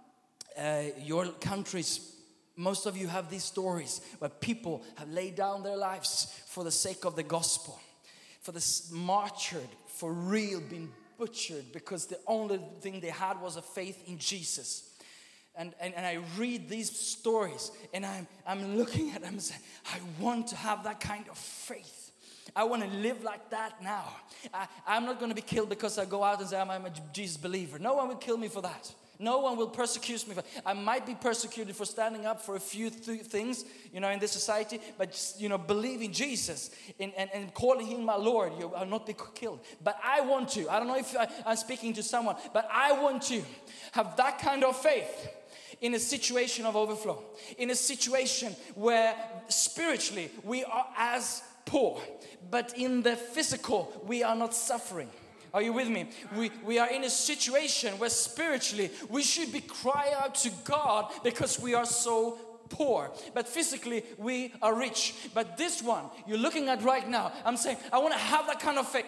uh, 0.58 0.84
your 0.98 1.26
countries. 1.32 2.14
Most 2.56 2.86
of 2.86 2.96
you 2.96 3.08
have 3.08 3.28
these 3.28 3.44
stories 3.44 4.00
where 4.18 4.30
people 4.30 4.82
have 4.96 5.10
laid 5.10 5.34
down 5.34 5.62
their 5.62 5.76
lives 5.76 6.40
for 6.46 6.64
the 6.64 6.70
sake 6.70 7.04
of 7.04 7.14
the 7.14 7.22
gospel, 7.22 7.78
for 8.40 8.52
the 8.52 8.82
martyred, 8.90 9.68
for 9.86 10.14
real, 10.14 10.60
being 10.60 10.90
butchered 11.18 11.72
because 11.72 12.06
the 12.06 12.18
only 12.26 12.60
thing 12.80 13.00
they 13.00 13.08
had 13.10 13.40
was 13.40 13.56
a 13.56 13.62
faith 13.62 14.02
in 14.06 14.18
Jesus 14.18 14.95
and, 15.56 15.74
and, 15.80 15.94
and 15.94 16.04
I 16.04 16.18
read 16.36 16.68
these 16.68 16.90
stories 16.90 17.70
and 17.94 18.04
I'm, 18.04 18.26
I'm 18.46 18.76
looking 18.76 19.12
at 19.12 19.22
them 19.22 19.34
and 19.34 19.42
saying, 19.42 19.60
I 19.86 19.98
want 20.22 20.48
to 20.48 20.56
have 20.56 20.84
that 20.84 21.00
kind 21.00 21.24
of 21.30 21.38
faith. 21.38 22.12
I 22.54 22.64
want 22.64 22.82
to 22.82 22.88
live 22.88 23.22
like 23.24 23.50
that 23.50 23.82
now. 23.82 24.04
I, 24.54 24.66
I'm 24.86 25.04
not 25.04 25.18
going 25.18 25.30
to 25.30 25.34
be 25.34 25.42
killed 25.42 25.68
because 25.68 25.98
I 25.98 26.04
go 26.04 26.22
out 26.22 26.40
and 26.40 26.48
say 26.48 26.60
I'm, 26.60 26.70
I'm 26.70 26.86
a 26.86 26.92
Jesus 27.12 27.36
believer. 27.36 27.78
No 27.78 27.94
one 27.94 28.08
will 28.08 28.16
kill 28.16 28.36
me 28.36 28.48
for 28.48 28.62
that. 28.62 28.92
No 29.18 29.38
one 29.38 29.56
will 29.56 29.68
persecute 29.68 30.26
me. 30.28 30.34
For, 30.34 30.42
I 30.64 30.74
might 30.74 31.06
be 31.06 31.14
persecuted 31.14 31.74
for 31.74 31.84
standing 31.84 32.26
up 32.26 32.42
for 32.42 32.56
a 32.56 32.60
few 32.60 32.90
th- 32.90 33.22
things, 33.22 33.64
you 33.92 34.00
know, 34.00 34.10
in 34.10 34.18
this 34.18 34.32
society, 34.32 34.78
but 34.98 35.12
just, 35.12 35.40
you 35.40 35.48
know, 35.48 35.58
believing 35.58 36.12
Jesus 36.12 36.70
and, 37.00 37.12
and, 37.16 37.30
and 37.32 37.54
calling 37.54 37.86
Him 37.86 38.04
my 38.04 38.16
Lord, 38.16 38.52
you 38.58 38.68
will 38.68 38.86
not 38.86 39.06
be 39.06 39.16
killed. 39.34 39.60
But 39.82 39.98
I 40.04 40.20
want 40.20 40.50
to. 40.50 40.68
I 40.68 40.78
don't 40.78 40.88
know 40.88 40.98
if 40.98 41.16
I, 41.16 41.28
I'm 41.46 41.56
speaking 41.56 41.94
to 41.94 42.02
someone, 42.02 42.36
but 42.52 42.68
I 42.70 42.92
want 43.00 43.22
to 43.24 43.42
have 43.92 44.16
that 44.16 44.38
kind 44.38 44.64
of 44.64 44.76
faith 44.76 45.28
in 45.80 45.94
a 45.94 45.98
situation 45.98 46.66
of 46.66 46.76
overflow, 46.76 47.22
in 47.58 47.70
a 47.70 47.74
situation 47.74 48.54
where 48.74 49.14
spiritually 49.48 50.30
we 50.44 50.64
are 50.64 50.86
as 50.96 51.42
poor, 51.64 52.00
but 52.50 52.76
in 52.76 53.02
the 53.02 53.16
physical 53.16 54.02
we 54.06 54.22
are 54.22 54.36
not 54.36 54.54
suffering. 54.54 55.10
Are 55.54 55.62
you 55.62 55.72
with 55.72 55.88
me? 55.88 56.10
We, 56.36 56.50
we 56.64 56.78
are 56.78 56.90
in 56.90 57.04
a 57.04 57.10
situation 57.10 57.98
where 57.98 58.10
spiritually 58.10 58.90
we 59.08 59.22
should 59.22 59.52
be 59.52 59.60
crying 59.60 60.12
out 60.14 60.34
to 60.36 60.50
God 60.64 61.10
because 61.24 61.58
we 61.58 61.72
are 61.74 61.86
so 61.86 62.38
poor, 62.68 63.10
but 63.32 63.48
physically 63.48 64.04
we 64.18 64.52
are 64.60 64.74
rich. 64.74 65.14
But 65.32 65.56
this 65.56 65.82
one 65.82 66.04
you're 66.26 66.38
looking 66.38 66.68
at 66.68 66.82
right 66.82 67.08
now, 67.08 67.32
I'm 67.44 67.56
saying, 67.56 67.78
I 67.92 67.98
want 67.98 68.12
to 68.12 68.20
have 68.20 68.46
that 68.48 68.60
kind 68.60 68.78
of 68.78 68.86
faith. 68.86 69.06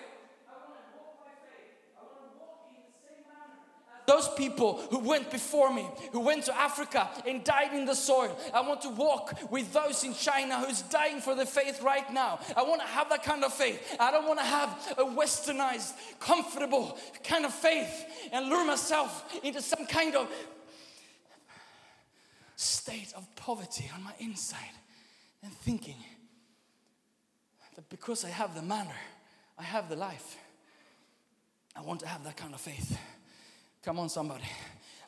I 0.48 0.52
want 0.52 0.78
to 0.78 0.96
walk 0.96 1.20
by 1.20 1.32
faith. 1.44 1.74
I 1.98 2.02
want 2.02 2.32
to 2.32 2.38
walk 2.38 2.70
in 2.70 2.80
the 2.80 2.96
same 2.96 3.24
manner 3.28 3.60
as 3.92 3.97
those 4.08 4.26
people 4.30 4.80
who 4.90 5.00
went 5.00 5.30
before 5.30 5.70
me, 5.70 5.86
who 6.12 6.20
went 6.20 6.46
to 6.46 6.58
Africa 6.58 7.10
and 7.26 7.44
died 7.44 7.74
in 7.74 7.84
the 7.84 7.94
soil. 7.94 8.36
I 8.54 8.62
want 8.62 8.80
to 8.82 8.88
walk 8.88 9.38
with 9.50 9.70
those 9.74 10.02
in 10.02 10.14
China 10.14 10.60
who's 10.60 10.80
dying 10.80 11.20
for 11.20 11.34
the 11.34 11.44
faith 11.44 11.82
right 11.82 12.10
now. 12.10 12.40
I 12.56 12.62
want 12.62 12.80
to 12.80 12.86
have 12.86 13.10
that 13.10 13.22
kind 13.22 13.44
of 13.44 13.52
faith. 13.52 13.96
I 14.00 14.10
don't 14.10 14.26
want 14.26 14.38
to 14.38 14.46
have 14.46 14.94
a 14.96 15.04
westernized, 15.04 15.92
comfortable 16.20 16.96
kind 17.22 17.44
of 17.44 17.52
faith 17.52 18.06
and 18.32 18.46
lure 18.48 18.64
myself 18.64 19.30
into 19.44 19.60
some 19.60 19.84
kind 19.84 20.16
of 20.16 20.26
state 22.56 23.12
of 23.14 23.26
poverty 23.36 23.90
on 23.94 24.02
my 24.02 24.14
inside 24.20 24.74
and 25.42 25.52
thinking 25.52 26.02
that 27.76 27.86
because 27.90 28.24
I 28.24 28.30
have 28.30 28.54
the 28.54 28.62
manner, 28.62 28.96
I 29.58 29.64
have 29.64 29.90
the 29.90 29.96
life. 29.96 30.38
I 31.76 31.82
want 31.82 32.00
to 32.00 32.08
have 32.08 32.24
that 32.24 32.38
kind 32.38 32.54
of 32.54 32.60
faith. 32.62 32.98
Come 33.82 34.00
on, 34.00 34.08
somebody. 34.08 34.44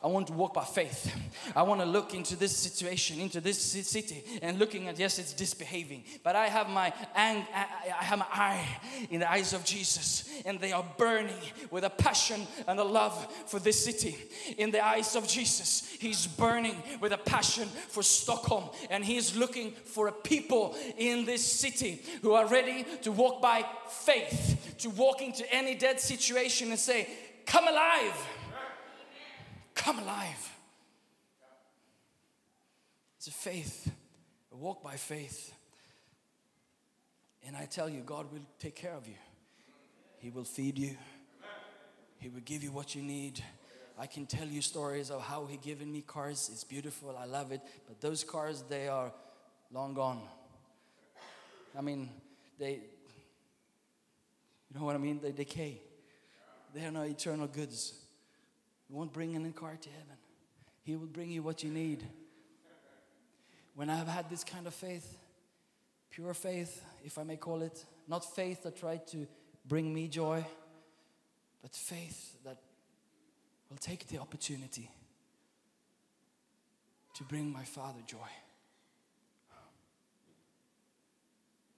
I 0.03 0.07
want 0.07 0.25
to 0.27 0.33
walk 0.33 0.55
by 0.55 0.63
faith. 0.63 1.15
I 1.55 1.61
want 1.61 1.79
to 1.79 1.85
look 1.85 2.15
into 2.15 2.35
this 2.35 2.57
situation, 2.57 3.19
into 3.19 3.39
this 3.39 3.61
city, 3.61 4.23
and 4.41 4.57
looking 4.57 4.87
at 4.87 4.97
yes, 4.97 5.19
it's 5.19 5.31
disbehaving, 5.31 6.05
but 6.23 6.35
I 6.35 6.47
have 6.47 6.67
my 6.69 6.91
ang- 7.13 7.45
I 7.53 8.03
have 8.03 8.17
my 8.17 8.25
eye 8.31 8.67
in 9.11 9.19
the 9.19 9.31
eyes 9.31 9.53
of 9.53 9.63
Jesus, 9.63 10.27
and 10.43 10.59
they 10.59 10.71
are 10.71 10.83
burning 10.97 11.39
with 11.69 11.83
a 11.83 11.89
passion 11.91 12.47
and 12.67 12.79
a 12.79 12.83
love 12.83 13.31
for 13.45 13.59
this 13.59 13.85
city. 13.85 14.15
In 14.57 14.71
the 14.71 14.83
eyes 14.83 15.15
of 15.15 15.27
Jesus, 15.27 15.87
He's 15.99 16.25
burning 16.25 16.81
with 16.99 17.11
a 17.11 17.19
passion 17.19 17.67
for 17.67 18.01
Stockholm, 18.01 18.71
and 18.89 19.05
He's 19.05 19.35
looking 19.35 19.71
for 19.85 20.07
a 20.07 20.11
people 20.11 20.75
in 20.97 21.25
this 21.25 21.45
city 21.45 22.01
who 22.23 22.33
are 22.33 22.47
ready 22.47 22.85
to 23.03 23.11
walk 23.11 23.39
by 23.39 23.63
faith, 23.87 24.75
to 24.79 24.89
walk 24.89 25.21
into 25.21 25.45
any 25.53 25.75
dead 25.75 25.99
situation 25.99 26.71
and 26.71 26.79
say, 26.79 27.07
"Come 27.45 27.67
alive." 27.67 28.15
Come 29.75 29.99
alive. 29.99 30.51
It's 33.17 33.27
a 33.27 33.31
faith, 33.31 33.91
a 34.51 34.55
walk 34.55 34.83
by 34.83 34.95
faith. 34.95 35.53
And 37.45 37.55
I 37.55 37.65
tell 37.65 37.89
you, 37.89 38.01
God 38.01 38.31
will 38.31 38.41
take 38.59 38.75
care 38.75 38.93
of 38.93 39.07
you. 39.07 39.15
He 40.17 40.29
will 40.29 40.43
feed 40.43 40.77
you, 40.77 40.95
He 42.19 42.29
will 42.29 42.41
give 42.41 42.63
you 42.63 42.71
what 42.71 42.95
you 42.95 43.01
need. 43.01 43.43
I 43.99 44.07
can 44.07 44.25
tell 44.25 44.47
you 44.47 44.61
stories 44.61 45.11
of 45.11 45.21
how 45.21 45.45
He 45.45 45.57
given 45.57 45.91
me 45.91 46.01
cars. 46.01 46.49
It's 46.51 46.63
beautiful, 46.63 47.15
I 47.15 47.25
love 47.25 47.51
it. 47.51 47.61
But 47.87 48.01
those 48.01 48.23
cars, 48.23 48.63
they 48.67 48.87
are 48.87 49.11
long 49.71 49.93
gone. 49.93 50.21
I 51.77 51.81
mean, 51.81 52.09
they, 52.57 52.79
you 54.69 54.79
know 54.79 54.85
what 54.85 54.95
I 54.95 54.99
mean? 54.99 55.19
They 55.21 55.31
decay. 55.31 55.81
They 56.73 56.85
are 56.85 56.91
not 56.91 57.07
eternal 57.07 57.47
goods. 57.47 58.00
He 58.91 58.97
won't 58.97 59.13
bring 59.13 59.35
any 59.35 59.51
car 59.51 59.77
to 59.79 59.89
heaven. 59.89 60.17
He 60.83 60.97
will 60.97 61.07
bring 61.07 61.31
you 61.31 61.43
what 61.43 61.63
you 61.63 61.71
need. 61.71 62.05
When 63.73 63.89
I've 63.89 64.07
had 64.07 64.29
this 64.29 64.43
kind 64.43 64.67
of 64.67 64.73
faith, 64.73 65.17
pure 66.09 66.33
faith, 66.33 66.83
if 67.01 67.17
I 67.17 67.23
may 67.23 67.37
call 67.37 67.61
it, 67.61 67.85
not 68.09 68.35
faith 68.35 68.63
that 68.63 68.75
tried 68.75 69.07
to 69.07 69.27
bring 69.65 69.93
me 69.93 70.09
joy, 70.09 70.45
but 71.61 71.73
faith 71.73 72.35
that 72.43 72.57
will 73.69 73.77
take 73.77 74.07
the 74.07 74.17
opportunity 74.17 74.91
to 77.13 77.23
bring 77.23 77.49
my 77.49 77.63
Father 77.63 78.01
joy. 78.05 78.17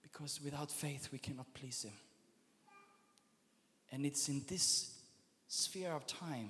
Because 0.01 0.41
without 0.43 0.71
faith, 0.71 1.09
we 1.11 1.19
cannot 1.19 1.53
please 1.53 1.83
Him. 1.83 1.93
And 3.91 4.03
it's 4.03 4.27
in 4.29 4.41
this 4.47 4.97
sphere 5.47 5.91
of 5.91 6.07
time, 6.07 6.49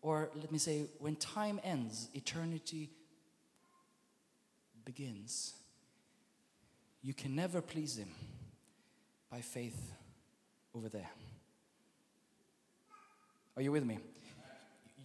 or 0.00 0.30
let 0.34 0.52
me 0.52 0.58
say, 0.58 0.86
when 0.98 1.16
time 1.16 1.60
ends, 1.64 2.08
eternity 2.14 2.90
begins. 4.84 5.54
You 7.02 7.14
can 7.14 7.34
never 7.34 7.60
please 7.60 7.98
Him 7.98 8.08
by 9.30 9.40
faith 9.40 9.92
over 10.74 10.88
there. 10.88 11.10
Are 13.56 13.62
you 13.62 13.72
with 13.72 13.84
me? 13.84 13.98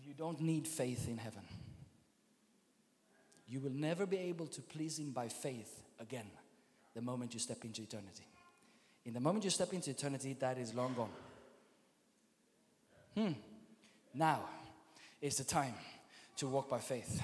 You 0.06 0.14
don't 0.14 0.40
need 0.42 0.68
faith 0.68 1.08
in 1.08 1.18
heaven. 1.18 1.44
You 3.48 3.60
will 3.60 3.72
never 3.72 4.06
be 4.06 4.18
able 4.18 4.48
to 4.48 4.62
please 4.62 5.00
Him 5.00 5.12
by 5.12 5.28
faith 5.28 5.82
again 6.00 6.28
the 6.94 7.02
moment 7.02 7.34
you 7.34 7.40
step 7.40 7.66
into 7.66 7.82
eternity. 7.82 8.26
In 9.06 9.14
the 9.14 9.20
moment 9.20 9.44
you 9.44 9.50
step 9.50 9.74
into 9.74 9.90
eternity, 9.90 10.36
that 10.40 10.58
is 10.58 10.74
long 10.74 10.94
gone. 10.94 11.10
Hmm. 13.16 13.34
Now 14.14 14.42
is 15.24 15.38
the 15.38 15.44
time 15.46 15.74
to 16.36 16.48
walk 16.48 16.70
by 16.70 16.80
faith. 16.80 17.24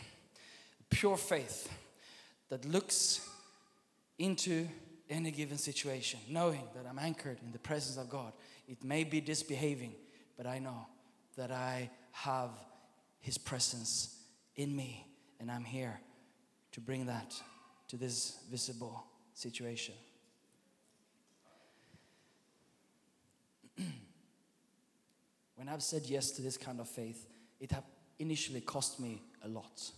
Pure 0.89 1.17
faith 1.17 1.69
that 2.47 2.63
looks 2.63 3.27
into 4.17 4.69
any 5.09 5.31
given 5.31 5.57
situation, 5.57 6.21
knowing 6.29 6.63
that 6.73 6.85
I'm 6.89 6.97
anchored 6.97 7.39
in 7.43 7.51
the 7.51 7.59
presence 7.59 7.97
of 7.97 8.09
God. 8.09 8.31
It 8.69 8.85
may 8.85 9.03
be 9.03 9.19
disbehaving, 9.19 9.95
but 10.37 10.47
I 10.47 10.59
know 10.59 10.87
that 11.35 11.51
I 11.51 11.89
have 12.13 12.51
His 13.19 13.37
presence 13.37 14.15
in 14.55 14.73
me, 14.73 15.05
and 15.41 15.51
I'm 15.51 15.65
here 15.65 15.99
to 16.71 16.79
bring 16.79 17.07
that 17.07 17.35
to 17.89 17.97
this 17.97 18.37
visible 18.49 19.03
situation. 19.33 19.95
when 25.55 25.67
I've 25.67 25.83
said 25.83 26.03
yes 26.05 26.31
to 26.31 26.41
this 26.41 26.55
kind 26.55 26.79
of 26.79 26.87
faith, 26.87 27.27
it 27.59 27.71
have 27.71 27.83
initially 28.19 28.61
cost 28.61 28.99
me 28.99 29.21
a 29.43 29.47
lot. 29.47 29.91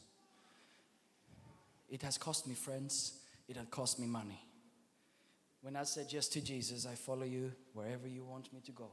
It 1.89 2.01
has 2.03 2.17
cost 2.17 2.47
me 2.47 2.55
friends, 2.55 3.19
it 3.47 3.57
has 3.57 3.67
cost 3.69 3.99
me 3.99 4.07
money. 4.07 4.39
When 5.61 5.75
I 5.75 5.83
said 5.83 6.07
yes 6.09 6.27
to 6.29 6.41
Jesus, 6.41 6.87
I 6.87 6.95
follow 6.95 7.23
you 7.23 7.51
wherever 7.73 8.07
you 8.07 8.23
want 8.23 8.51
me 8.53 8.61
to 8.65 8.71
go. 8.71 8.89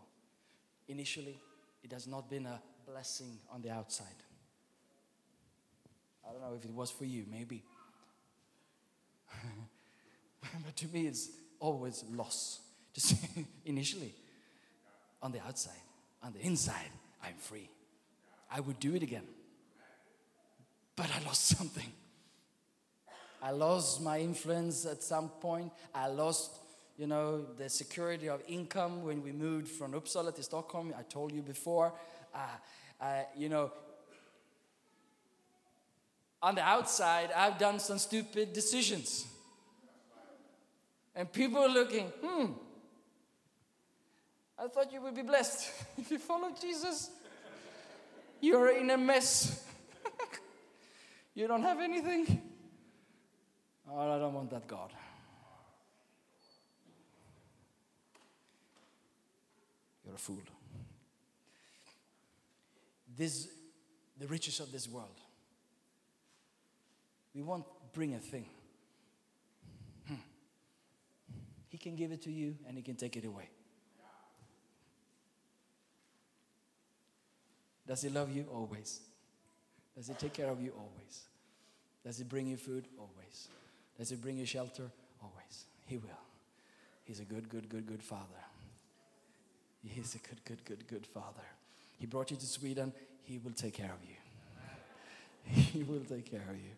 Initially, 0.88 1.38
it 1.82 1.92
has 1.92 2.06
not 2.06 2.28
been 2.28 2.46
a 2.46 2.60
blessing 2.86 3.38
on 3.50 3.62
the 3.62 3.70
outside. 3.70 4.06
I 6.28 6.32
don't 6.32 6.42
know 6.42 6.54
if 6.56 6.64
it 6.64 6.72
was 6.72 6.90
for 6.90 7.04
you, 7.04 7.24
maybe. 7.30 7.62
but 10.42 10.76
to 10.76 10.88
me, 10.88 11.06
it's 11.06 11.30
always 11.58 12.04
loss. 12.10 12.60
Just 12.92 13.14
initially, 13.64 14.14
on 15.22 15.32
the 15.32 15.40
outside, 15.40 15.80
on 16.22 16.32
the 16.32 16.40
inside, 16.40 16.90
I'm 17.22 17.36
free. 17.36 17.70
I 18.50 18.60
would 18.60 18.80
do 18.80 18.94
it 18.94 19.02
again. 19.02 19.26
But 20.96 21.10
I 21.14 21.24
lost 21.24 21.46
something. 21.58 21.92
I 23.42 23.52
lost 23.52 24.02
my 24.02 24.18
influence 24.18 24.84
at 24.84 25.02
some 25.02 25.28
point. 25.28 25.70
I 25.94 26.08
lost, 26.08 26.58
you 26.96 27.06
know, 27.06 27.44
the 27.56 27.68
security 27.68 28.28
of 28.28 28.42
income 28.48 29.04
when 29.04 29.22
we 29.22 29.30
moved 29.30 29.68
from 29.68 29.92
Uppsala 29.92 30.34
to 30.34 30.42
Stockholm. 30.42 30.92
I 30.98 31.02
told 31.02 31.32
you 31.32 31.42
before. 31.42 31.92
Uh, 32.34 32.38
uh, 33.00 33.22
you 33.36 33.48
know, 33.48 33.70
on 36.42 36.54
the 36.56 36.62
outside, 36.62 37.30
I've 37.34 37.58
done 37.58 37.78
some 37.78 37.98
stupid 37.98 38.52
decisions. 38.52 39.26
And 41.14 41.32
people 41.32 41.58
are 41.58 41.68
looking, 41.68 42.06
hmm, 42.24 42.52
I 44.58 44.68
thought 44.68 44.92
you 44.92 45.00
would 45.02 45.14
be 45.14 45.22
blessed. 45.22 45.70
if 45.98 46.10
you 46.10 46.18
follow 46.18 46.50
Jesus, 46.60 47.10
you're 48.40 48.68
in 48.76 48.90
a 48.90 48.96
mess. 48.96 49.64
you 51.34 51.46
don't 51.46 51.62
have 51.62 51.80
anything. 51.80 52.42
Oh, 53.90 54.10
I 54.14 54.18
don't 54.18 54.34
want 54.34 54.50
that 54.50 54.66
God. 54.66 54.92
You're 60.04 60.14
a 60.14 60.18
fool. 60.18 60.42
This, 63.16 63.48
the 64.18 64.26
riches 64.26 64.60
of 64.60 64.72
this 64.72 64.88
world. 64.88 65.20
We 67.34 67.42
won't 67.42 67.64
bring 67.92 68.14
a 68.14 68.18
thing. 68.18 68.46
Hmm. 70.06 70.14
He 71.68 71.78
can 71.78 71.96
give 71.96 72.12
it 72.12 72.22
to 72.22 72.30
you 72.30 72.56
and 72.66 72.76
he 72.76 72.82
can 72.82 72.96
take 72.96 73.16
it 73.16 73.24
away. 73.24 73.50
Does 77.88 78.02
he 78.02 78.10
love 78.10 78.30
you? 78.30 78.46
Always. 78.52 79.00
Does 79.96 80.08
he 80.08 80.14
take 80.14 80.34
care 80.34 80.50
of 80.50 80.60
you? 80.60 80.72
Always. 80.76 81.22
Does 82.04 82.18
he 82.18 82.24
bring 82.24 82.46
you 82.46 82.58
food? 82.58 82.86
Always. 82.98 83.48
Does 83.96 84.10
he 84.10 84.16
bring 84.16 84.36
you 84.36 84.44
shelter? 84.44 84.90
Always. 85.22 85.64
He 85.86 85.96
will. 85.96 86.22
He's 87.04 87.20
a 87.20 87.24
good, 87.24 87.48
good, 87.48 87.68
good, 87.68 87.86
good 87.86 88.02
father. 88.02 88.44
He's 89.82 90.14
a 90.14 90.18
good, 90.18 90.44
good, 90.44 90.64
good, 90.66 90.86
good 90.86 91.06
father. 91.06 91.46
He 91.98 92.04
brought 92.06 92.30
you 92.30 92.36
to 92.36 92.46
Sweden. 92.46 92.92
He 93.22 93.38
will 93.38 93.52
take 93.52 93.74
care 93.74 93.92
of 93.92 94.08
you. 94.08 94.14
He 95.72 95.82
will 95.82 96.04
take 96.04 96.30
care 96.30 96.44
of 96.50 96.56
you. 96.56 96.72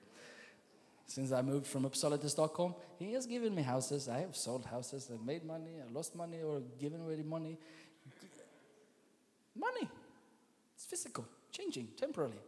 Since 1.06 1.32
I 1.32 1.42
moved 1.42 1.66
from 1.66 1.82
Uppsala 1.82 2.20
to 2.20 2.28
Stockholm, 2.28 2.76
he 3.00 3.12
has 3.14 3.26
given 3.26 3.52
me 3.52 3.62
houses. 3.62 4.08
I 4.08 4.20
have 4.20 4.36
sold 4.36 4.64
houses. 4.64 5.10
I've 5.12 5.26
made 5.26 5.44
money. 5.44 5.72
I 5.84 5.92
lost 5.92 6.14
money 6.14 6.40
or 6.40 6.62
given 6.78 7.00
away 7.00 7.20
money. 7.26 7.58
Money. 9.56 9.88
Physical. 10.90 11.24
changing 11.52 11.88
temporarily. 11.96 12.42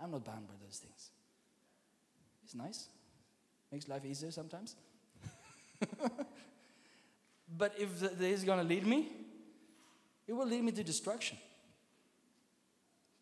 I'm 0.00 0.10
not 0.10 0.24
bound 0.24 0.48
by 0.48 0.54
those 0.64 0.78
things. 0.78 1.10
It's 2.44 2.54
nice, 2.54 2.88
makes 3.70 3.88
life 3.88 4.04
easier 4.04 4.32
sometimes. 4.32 4.74
but 7.56 7.74
if 7.78 8.00
th- 8.00 8.12
this 8.12 8.38
is 8.40 8.44
going 8.44 8.58
to 8.58 8.64
lead 8.64 8.84
me, 8.84 9.12
it 10.26 10.32
will 10.32 10.46
lead 10.46 10.64
me 10.64 10.72
to 10.72 10.82
destruction. 10.82 11.38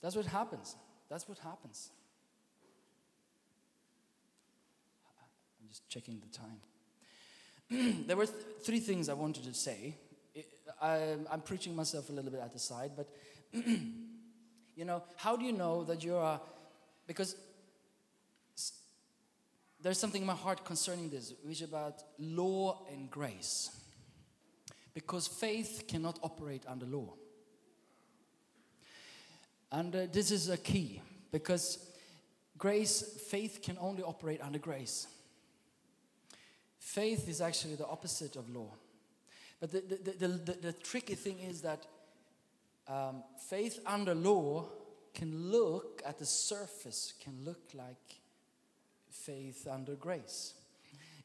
That's 0.01 0.17
what 0.17 0.27
happens. 0.27 0.75
That's 1.11 1.29
what 1.29 1.39
happens. 1.39 1.91
I'm 5.61 5.69
just 5.69 5.87
checking 5.89 6.21
the 6.21 6.39
time. 6.39 8.05
there 8.07 8.17
were 8.17 8.27
th- 8.27 8.39
three 8.63 8.81
things 8.81 9.09
I 9.09 9.15
wanted 9.15 9.45
to 9.45 9.55
say. 9.55 9.97
I'm 10.81 11.41
preaching 11.45 11.75
myself 11.75 12.09
a 12.09 12.13
little 12.13 12.31
bit 12.31 12.41
at 12.41 12.53
the 12.53 12.59
side, 12.59 12.93
but 12.97 13.09
you 13.53 14.85
know, 14.85 15.03
how 15.17 15.37
do 15.37 15.45
you 15.45 15.53
know 15.53 15.85
that 15.85 16.03
you're 16.03 16.23
a, 16.23 16.41
because 17.07 17.37
there's 19.85 19.99
something 19.99 20.23
in 20.23 20.27
my 20.27 20.35
heart 20.35 20.65
concerning 20.65 21.11
this, 21.11 21.35
which 21.43 21.61
is 21.61 21.69
about 21.69 22.03
law 22.19 22.87
and 22.91 23.11
grace. 23.11 23.71
Because 24.95 25.27
faith 25.27 25.85
cannot 25.87 26.19
operate 26.23 26.65
under 26.67 26.87
law. 26.87 27.13
And 29.71 29.95
uh, 29.95 30.07
this 30.11 30.31
is 30.31 30.49
a 30.49 30.57
key 30.57 31.03
because 31.33 31.79
grace, 32.57 33.03
faith 33.29 33.61
can 33.63 33.77
only 33.79 34.03
operate 34.03 34.41
under 34.41 34.59
grace. 34.59 35.07
Faith 36.79 37.29
is 37.29 37.43
actually 37.43 37.75
the 37.75 37.87
opposite 37.87 38.37
of 38.37 38.49
law. 38.49 38.71
But 39.61 39.73
the, 39.73 39.81
the, 39.81 40.29
the, 40.29 40.53
the, 40.61 40.73
tricky 40.73 41.15
thing 41.15 41.39
is 41.41 41.63
that 41.63 41.87
um, 42.89 43.23
faith 43.49 43.81
under 43.87 44.15
law 44.15 44.67
can 45.15 45.51
look 45.51 46.03
at 46.05 46.19
the 46.19 46.27
surface, 46.27 47.15
can 47.23 47.45
look 47.45 47.71
like 47.73 48.21
faith 49.11 49.67
under 49.71 49.95
grace. 49.95 50.55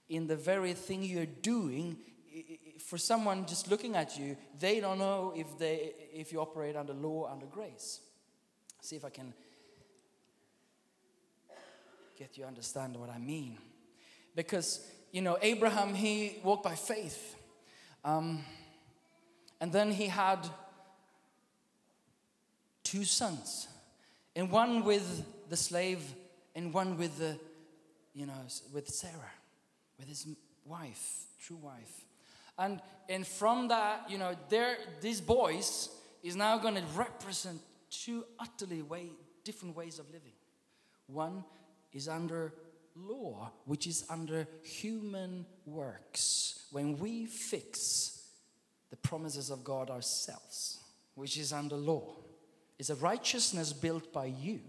In 0.07 0.27
the 0.27 0.35
very 0.35 0.73
thing 0.73 1.03
you're 1.03 1.25
doing, 1.25 1.97
for 2.79 2.97
someone 2.97 3.45
just 3.45 3.69
looking 3.69 3.95
at 3.95 4.17
you, 4.17 4.37
they 4.59 4.79
don't 4.79 4.99
know 4.99 5.33
if, 5.35 5.57
they, 5.57 5.93
if 6.13 6.31
you 6.31 6.39
operate 6.39 6.75
under 6.75 6.93
law 6.93 7.25
or 7.25 7.31
under 7.31 7.45
grace. 7.45 7.99
See 8.81 8.95
if 8.95 9.03
I 9.03 9.09
can 9.09 9.33
get 12.17 12.37
you 12.37 12.45
understand 12.45 12.95
what 12.95 13.09
I 13.09 13.17
mean. 13.17 13.57
Because, 14.35 14.85
you 15.11 15.21
know, 15.21 15.37
Abraham, 15.41 15.93
he 15.93 16.37
walked 16.43 16.63
by 16.63 16.75
faith. 16.75 17.35
Um, 18.03 18.43
and 19.61 19.71
then 19.71 19.91
he 19.91 20.07
had 20.07 20.47
two 22.83 23.03
sons, 23.03 23.67
and 24.35 24.49
one 24.49 24.83
with 24.83 25.25
the 25.49 25.57
slave, 25.57 26.01
and 26.55 26.73
one 26.73 26.97
with 26.97 27.17
the, 27.17 27.37
you 28.13 28.25
know, 28.25 28.33
with 28.73 28.89
Sarah, 28.89 29.33
with 29.97 30.07
his 30.07 30.27
wife, 30.65 31.25
true 31.41 31.57
wife. 31.57 32.05
And 32.57 32.81
and 33.09 33.25
from 33.25 33.67
that, 33.69 34.09
you 34.09 34.17
know, 34.17 34.35
there 34.49 34.77
these 35.01 35.21
boys 35.21 35.89
is 36.23 36.35
now 36.35 36.57
going 36.57 36.75
to 36.75 36.83
represent 36.95 37.59
two 37.89 38.23
utterly 38.39 38.81
way 38.81 39.09
different 39.43 39.75
ways 39.75 39.99
of 39.99 40.05
living. 40.07 40.33
One 41.07 41.43
is 41.91 42.07
under 42.07 42.53
law, 42.95 43.51
which 43.65 43.87
is 43.87 44.05
under 44.09 44.47
human 44.63 45.45
works. 45.65 46.58
When 46.71 46.97
we 46.99 47.25
fix 47.25 48.27
the 48.89 48.97
promises 48.97 49.49
of 49.49 49.63
God 49.63 49.89
ourselves, 49.89 50.79
which 51.15 51.37
is 51.37 51.51
under 51.53 51.75
law, 51.75 52.15
it's 52.77 52.89
a 52.89 52.95
righteousness 52.95 53.73
built 53.73 54.13
by 54.13 54.25
you, 54.25 54.59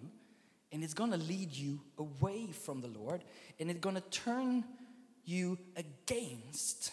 and 0.73 0.83
it's 0.83 0.95
going 0.95 1.11
to 1.11 1.17
lead 1.17 1.53
you 1.53 1.81
away 1.99 2.49
from 2.53 2.81
the 2.81 2.89
Lord, 2.89 3.23
and 3.59 3.71
it's 3.71 3.81
going 3.81 3.97
to 3.97 4.01
turn 4.11 4.65
you 5.25 5.59
against 5.77 6.93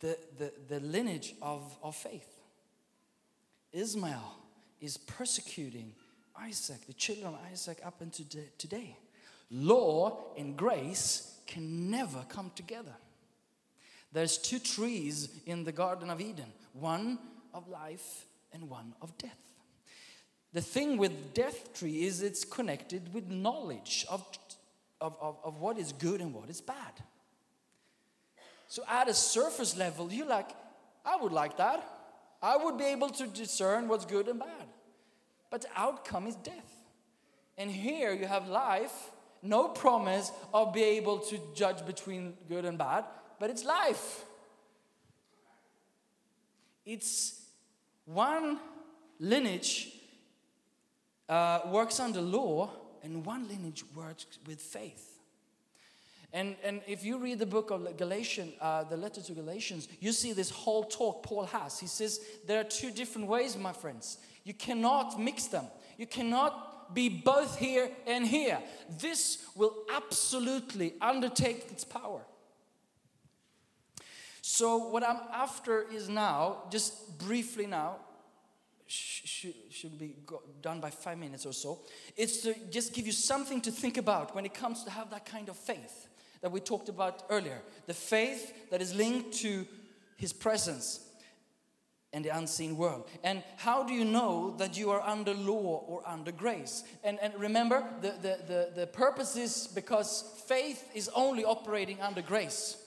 the, 0.00 0.18
the, 0.38 0.52
the 0.68 0.80
lineage 0.80 1.34
of, 1.40 1.76
of 1.82 1.96
faith. 1.96 2.28
Ismael 3.72 4.36
is 4.80 4.96
persecuting 4.96 5.92
Isaac, 6.40 6.86
the 6.86 6.92
children 6.92 7.28
of 7.28 7.38
Isaac, 7.50 7.80
up 7.84 8.00
until 8.00 8.26
today. 8.58 8.96
Law 9.50 10.34
and 10.36 10.56
grace 10.56 11.38
can 11.46 11.90
never 11.90 12.24
come 12.28 12.50
together. 12.54 12.94
There's 14.14 14.38
two 14.38 14.60
trees 14.60 15.28
in 15.44 15.64
the 15.64 15.72
Garden 15.72 16.08
of 16.08 16.20
Eden 16.20 16.46
one 16.72 17.18
of 17.52 17.68
life 17.68 18.26
and 18.52 18.70
one 18.70 18.94
of 19.02 19.16
death. 19.18 19.36
The 20.52 20.60
thing 20.60 20.98
with 20.98 21.34
death 21.34 21.74
tree 21.74 22.04
is 22.04 22.22
it's 22.22 22.44
connected 22.44 23.12
with 23.12 23.28
knowledge 23.28 24.06
of, 24.08 24.24
of, 25.00 25.16
of, 25.20 25.36
of 25.44 25.60
what 25.60 25.78
is 25.78 25.92
good 25.92 26.20
and 26.20 26.32
what 26.32 26.48
is 26.48 26.60
bad. 26.60 26.92
So 28.68 28.84
at 28.88 29.08
a 29.08 29.14
surface 29.14 29.76
level, 29.76 30.12
you're 30.12 30.26
like, 30.26 30.50
I 31.04 31.16
would 31.16 31.32
like 31.32 31.56
that. 31.56 31.84
I 32.40 32.56
would 32.56 32.78
be 32.78 32.84
able 32.84 33.10
to 33.10 33.26
discern 33.26 33.88
what's 33.88 34.04
good 34.04 34.28
and 34.28 34.38
bad. 34.38 34.68
But 35.50 35.62
the 35.62 35.68
outcome 35.74 36.28
is 36.28 36.36
death. 36.36 36.54
And 37.58 37.68
here 37.68 38.12
you 38.12 38.26
have 38.26 38.48
life, 38.48 39.10
no 39.42 39.68
promise 39.68 40.30
of 40.52 40.72
being 40.72 40.96
able 40.98 41.18
to 41.18 41.38
judge 41.54 41.84
between 41.84 42.34
good 42.48 42.64
and 42.64 42.78
bad, 42.78 43.04
but 43.38 43.50
it's 43.50 43.64
life. 43.64 44.24
It's 46.84 47.40
one 48.04 48.58
lineage 49.18 49.92
uh, 51.28 51.60
works 51.66 52.00
under 52.00 52.20
law, 52.20 52.70
and 53.02 53.24
one 53.24 53.48
lineage 53.48 53.84
works 53.94 54.26
with 54.46 54.60
faith. 54.60 55.18
And, 56.32 56.56
and 56.64 56.82
if 56.88 57.04
you 57.04 57.18
read 57.18 57.38
the 57.38 57.46
book 57.46 57.70
of 57.70 57.96
Galatians, 57.96 58.54
uh, 58.60 58.82
the 58.84 58.96
letter 58.96 59.22
to 59.22 59.32
Galatians, 59.32 59.88
you 60.00 60.12
see 60.12 60.32
this 60.32 60.50
whole 60.50 60.82
talk 60.82 61.22
Paul 61.22 61.46
has. 61.46 61.78
He 61.78 61.86
says 61.86 62.20
there 62.46 62.60
are 62.60 62.64
two 62.64 62.90
different 62.90 63.28
ways, 63.28 63.56
my 63.56 63.72
friends. 63.72 64.18
You 64.42 64.52
cannot 64.52 65.18
mix 65.20 65.46
them. 65.46 65.66
You 65.96 66.06
cannot 66.06 66.92
be 66.92 67.08
both 67.08 67.56
here 67.56 67.88
and 68.06 68.26
here. 68.26 68.58
This 69.00 69.46
will 69.54 69.74
absolutely 69.94 70.94
undertake 71.00 71.70
its 71.70 71.84
power. 71.84 72.22
So, 74.46 74.76
what 74.76 75.02
I'm 75.02 75.20
after 75.32 75.90
is 75.90 76.10
now, 76.10 76.64
just 76.70 77.16
briefly 77.16 77.66
now, 77.66 77.96
sh- 78.86 79.22
should, 79.24 79.54
should 79.70 79.98
be 79.98 80.16
done 80.60 80.82
by 80.82 80.90
five 80.90 81.16
minutes 81.16 81.46
or 81.46 81.54
so. 81.54 81.78
It's 82.14 82.42
to 82.42 82.54
just 82.70 82.92
give 82.92 83.06
you 83.06 83.12
something 83.12 83.62
to 83.62 83.70
think 83.70 83.96
about 83.96 84.34
when 84.34 84.44
it 84.44 84.52
comes 84.52 84.84
to 84.84 84.90
have 84.90 85.08
that 85.12 85.24
kind 85.24 85.48
of 85.48 85.56
faith 85.56 86.08
that 86.42 86.52
we 86.52 86.60
talked 86.60 86.90
about 86.90 87.22
earlier. 87.30 87.62
The 87.86 87.94
faith 87.94 88.68
that 88.70 88.82
is 88.82 88.94
linked 88.94 89.32
to 89.38 89.66
His 90.18 90.34
presence 90.34 91.00
and 92.12 92.22
the 92.22 92.36
unseen 92.36 92.76
world. 92.76 93.08
And 93.22 93.42
how 93.56 93.82
do 93.82 93.94
you 93.94 94.04
know 94.04 94.56
that 94.58 94.76
you 94.76 94.90
are 94.90 95.00
under 95.00 95.32
law 95.32 95.86
or 95.88 96.06
under 96.06 96.32
grace? 96.32 96.84
And, 97.02 97.18
and 97.22 97.32
remember, 97.38 97.82
the, 98.02 98.10
the, 98.20 98.38
the, 98.46 98.68
the 98.76 98.86
purpose 98.88 99.38
is 99.38 99.68
because 99.68 100.38
faith 100.46 100.86
is 100.94 101.08
only 101.14 101.46
operating 101.46 102.02
under 102.02 102.20
grace. 102.20 102.83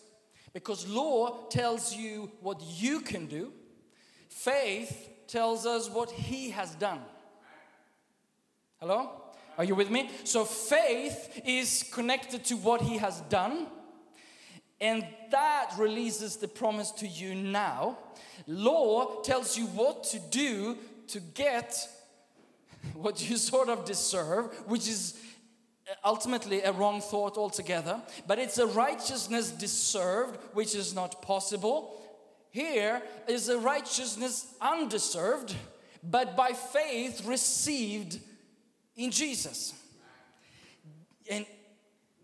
Because 0.58 0.88
law 0.88 1.46
tells 1.50 1.96
you 1.96 2.32
what 2.42 2.60
you 2.64 3.02
can 3.02 3.28
do, 3.28 3.54
faith 4.28 5.08
tells 5.28 5.68
us 5.68 5.88
what 5.88 6.10
He 6.10 6.50
has 6.50 6.74
done. 6.74 7.00
Hello? 8.80 9.22
Are 9.60 9.64
you 9.64 9.76
with 9.76 9.92
me? 9.92 10.10
So 10.24 10.46
faith 10.46 11.44
is 11.46 11.88
connected 11.94 12.44
to 12.46 12.56
what 12.56 12.82
He 12.82 12.98
has 12.98 13.22
done. 13.30 13.68
And 14.82 15.06
that 15.30 15.74
releases 15.78 16.38
the 16.38 16.48
promise 16.48 16.90
to 16.94 17.08
you 17.08 17.36
now. 17.36 18.00
Law 18.48 19.22
tells 19.22 19.60
you 19.60 19.68
what 19.68 20.06
to 20.06 20.20
do 20.32 20.76
to 21.10 21.20
get 21.20 21.78
what 22.96 23.30
you 23.30 23.38
sort 23.38 23.70
of 23.70 23.86
deserve, 23.86 24.46
which 24.66 24.88
is 24.88 25.22
ultimately 26.04 26.62
a 26.62 26.72
wrong 26.72 27.02
thought 27.02 27.38
altogether. 27.38 28.02
But 28.26 28.40
it's 28.40 28.58
a 28.58 28.68
righteousness 28.68 29.52
deserved, 29.52 30.38
which 30.54 30.76
is 30.76 30.94
not 30.94 31.22
possible. 31.22 31.94
Here 32.50 33.02
is 33.28 33.50
a 33.50 33.58
righteousness 33.58 34.54
undeserved, 34.62 35.56
but 36.04 36.36
by 36.36 36.52
faith 36.52 37.26
received 37.26 38.20
in 38.96 39.12
Jesus. 39.12 39.74
And 41.30 41.46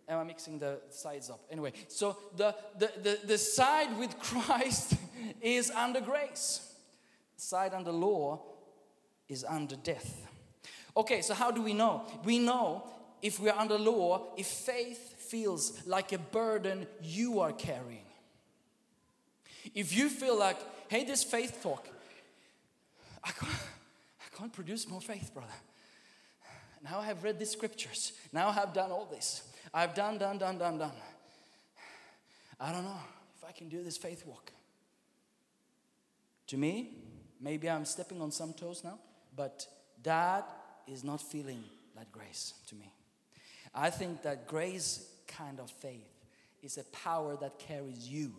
am 0.08 0.20
I 0.20 0.24
mixing 0.24 0.60
the 0.60 0.80
sides 0.90 1.30
up? 1.30 1.42
Anyway, 1.52 1.74
so 1.88 2.18
the, 2.36 2.56
the, 2.78 2.92
the, 3.02 3.20
the 3.26 3.38
side 3.38 3.98
with 3.98 4.18
Christ 4.20 4.94
is 5.42 5.70
under 5.72 6.02
grace. 6.02 6.74
The 7.36 7.42
side 7.42 7.74
under 7.74 7.92
law 7.92 8.42
is 9.28 9.44
under 9.44 9.76
death. 9.76 10.28
Okay, 10.96 11.22
so 11.22 11.34
how 11.34 11.52
do 11.52 11.62
we 11.62 11.74
know? 11.74 12.04
We 12.24 12.40
know 12.40 12.84
if 13.24 13.40
we're 13.40 13.54
under 13.54 13.78
law, 13.80 14.34
if 14.38 14.46
faith 14.46 15.16
feels 15.18 15.88
like 15.88 16.12
a 16.12 16.18
burden 16.18 16.86
you 17.02 17.40
are 17.40 17.54
carrying. 17.54 18.06
If 19.74 19.96
you 19.96 20.10
feel 20.10 20.38
like, 20.38 20.58
hey, 20.90 21.06
this 21.06 21.24
faith 21.24 21.60
talk, 21.64 21.88
I 23.24 23.32
can't, 23.32 23.54
I 23.54 24.38
can't 24.38 24.52
produce 24.52 24.90
more 24.90 25.00
faith, 25.00 25.34
brother. 25.34 25.54
Now 26.84 27.00
I 27.00 27.06
have 27.06 27.24
read 27.24 27.40
these 27.40 27.52
scriptures. 27.52 28.12
Now 28.34 28.50
I 28.50 28.52
have 28.52 28.74
done 28.74 28.92
all 28.92 29.06
this. 29.06 29.48
I've 29.74 29.96
done, 29.96 30.18
done, 30.18 30.38
done, 30.38 30.58
done, 30.58 30.78
done. 30.78 30.92
I 32.60 32.74
don't 32.74 32.84
know 32.84 33.00
if 33.38 33.48
I 33.48 33.54
can 33.54 33.70
do 33.70 33.82
this 33.84 33.96
faith 33.96 34.26
walk. 34.26 34.52
To 36.48 36.58
me, 36.58 36.90
maybe 37.40 37.70
I'm 37.70 37.86
stepping 37.86 38.22
on 38.22 38.32
some 38.32 38.52
toes 38.52 38.84
now, 38.84 39.00
but 39.34 39.66
that 40.04 40.46
is 40.88 41.06
not 41.06 41.22
feeling 41.22 41.64
that 41.96 42.12
grace 42.12 42.54
to 42.68 42.76
me. 42.76 42.94
I 43.74 43.90
think 43.90 44.22
that 44.24 44.48
grace 44.48 45.10
kind 45.28 45.60
of 45.60 45.70
faith 45.70 46.10
is 46.62 46.78
a 46.78 46.84
power 46.86 47.38
that 47.42 47.60
carries 47.60 48.08
you. 48.08 48.34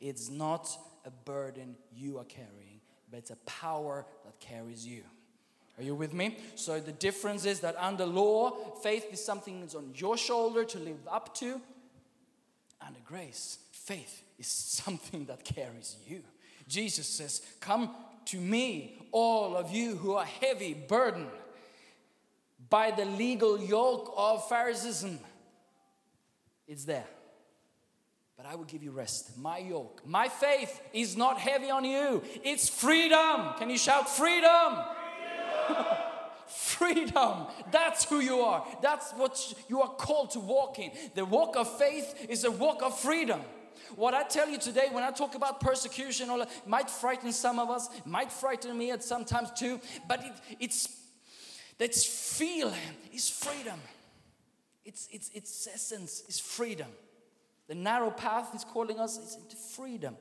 It's 0.00 0.30
not 0.30 0.68
a 1.04 1.10
burden 1.10 1.76
you 1.94 2.18
are 2.18 2.24
carrying, 2.24 2.80
but 3.10 3.18
it's 3.18 3.30
a 3.30 3.36
power 3.46 4.06
that 4.24 4.38
carries 4.38 4.86
you. 4.86 5.02
Are 5.78 5.82
you 5.82 5.94
with 5.94 6.12
me? 6.12 6.36
So 6.56 6.78
the 6.78 6.92
difference 6.92 7.46
is 7.46 7.60
that 7.60 7.74
under 7.78 8.04
law, 8.04 8.50
faith 8.82 9.06
is 9.12 9.24
something 9.24 9.60
that's 9.60 9.74
on 9.74 9.92
your 9.94 10.16
shoulder 10.16 10.64
to 10.64 10.78
live 10.78 10.98
up 11.10 11.34
to. 11.36 11.60
Under 12.86 13.00
grace, 13.04 13.58
faith 13.72 14.22
is 14.38 14.46
something 14.46 15.24
that 15.26 15.44
carries 15.44 15.96
you. 16.06 16.22
Jesus 16.68 17.06
says, 17.06 17.42
Come 17.60 17.94
to 18.26 18.36
me, 18.36 18.98
all 19.10 19.56
of 19.56 19.72
you 19.72 19.96
who 19.96 20.14
are 20.14 20.24
heavy 20.24 20.74
burdened 20.74 21.30
by 22.70 22.92
the 22.92 23.04
legal 23.04 23.60
yoke 23.60 24.14
of 24.16 24.48
Pharisaism. 24.48 25.18
It's 26.66 26.84
there. 26.84 27.06
But 28.36 28.46
I 28.46 28.54
will 28.54 28.64
give 28.64 28.82
you 28.82 28.92
rest. 28.92 29.36
My 29.36 29.58
yoke, 29.58 30.00
my 30.06 30.28
faith 30.28 30.80
is 30.94 31.16
not 31.16 31.38
heavy 31.38 31.68
on 31.68 31.84
you. 31.84 32.22
It's 32.42 32.68
freedom. 32.70 33.54
Can 33.58 33.68
you 33.68 33.76
shout 33.76 34.08
freedom? 34.08 34.78
freedom. 35.66 35.86
freedom. 36.46 37.46
That's 37.70 38.04
who 38.04 38.20
you 38.20 38.40
are. 38.40 38.64
That's 38.80 39.10
what 39.12 39.54
you 39.68 39.82
are 39.82 39.90
called 39.90 40.30
to 40.30 40.40
walk 40.40 40.78
in. 40.78 40.92
The 41.14 41.24
walk 41.26 41.56
of 41.56 41.76
faith 41.76 42.26
is 42.30 42.44
a 42.44 42.50
walk 42.50 42.82
of 42.82 42.98
freedom. 42.98 43.40
What 43.96 44.14
I 44.14 44.22
tell 44.22 44.48
you 44.48 44.58
today, 44.58 44.86
when 44.90 45.02
I 45.02 45.10
talk 45.10 45.34
about 45.34 45.60
persecution, 45.60 46.30
all 46.30 46.46
might 46.66 46.88
frighten 46.88 47.32
some 47.32 47.58
of 47.58 47.70
us, 47.70 47.88
might 48.04 48.30
frighten 48.30 48.78
me 48.78 48.92
at 48.92 49.02
sometimes 49.02 49.50
too, 49.50 49.80
but 50.08 50.24
it, 50.24 50.32
it's 50.60 50.99
that's 51.80 52.04
feel 52.04 52.74
is 53.10 53.30
freedom. 53.30 53.80
Its, 54.84 55.08
its, 55.10 55.30
its 55.30 55.66
essence 55.72 56.22
is 56.28 56.38
freedom. 56.38 56.88
The 57.68 57.74
narrow 57.74 58.10
path 58.10 58.54
is 58.54 58.64
calling 58.64 59.00
us 59.00 59.16
is 59.16 59.36
into 59.36 59.56
freedom. 59.56 60.14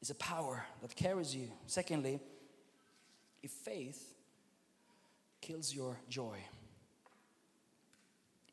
It's 0.00 0.08
a 0.08 0.14
power 0.14 0.64
that 0.80 0.96
carries 0.96 1.36
you. 1.36 1.50
Secondly, 1.66 2.18
if 3.42 3.50
faith 3.50 4.14
kills 5.42 5.74
your 5.74 5.98
joy, 6.08 6.38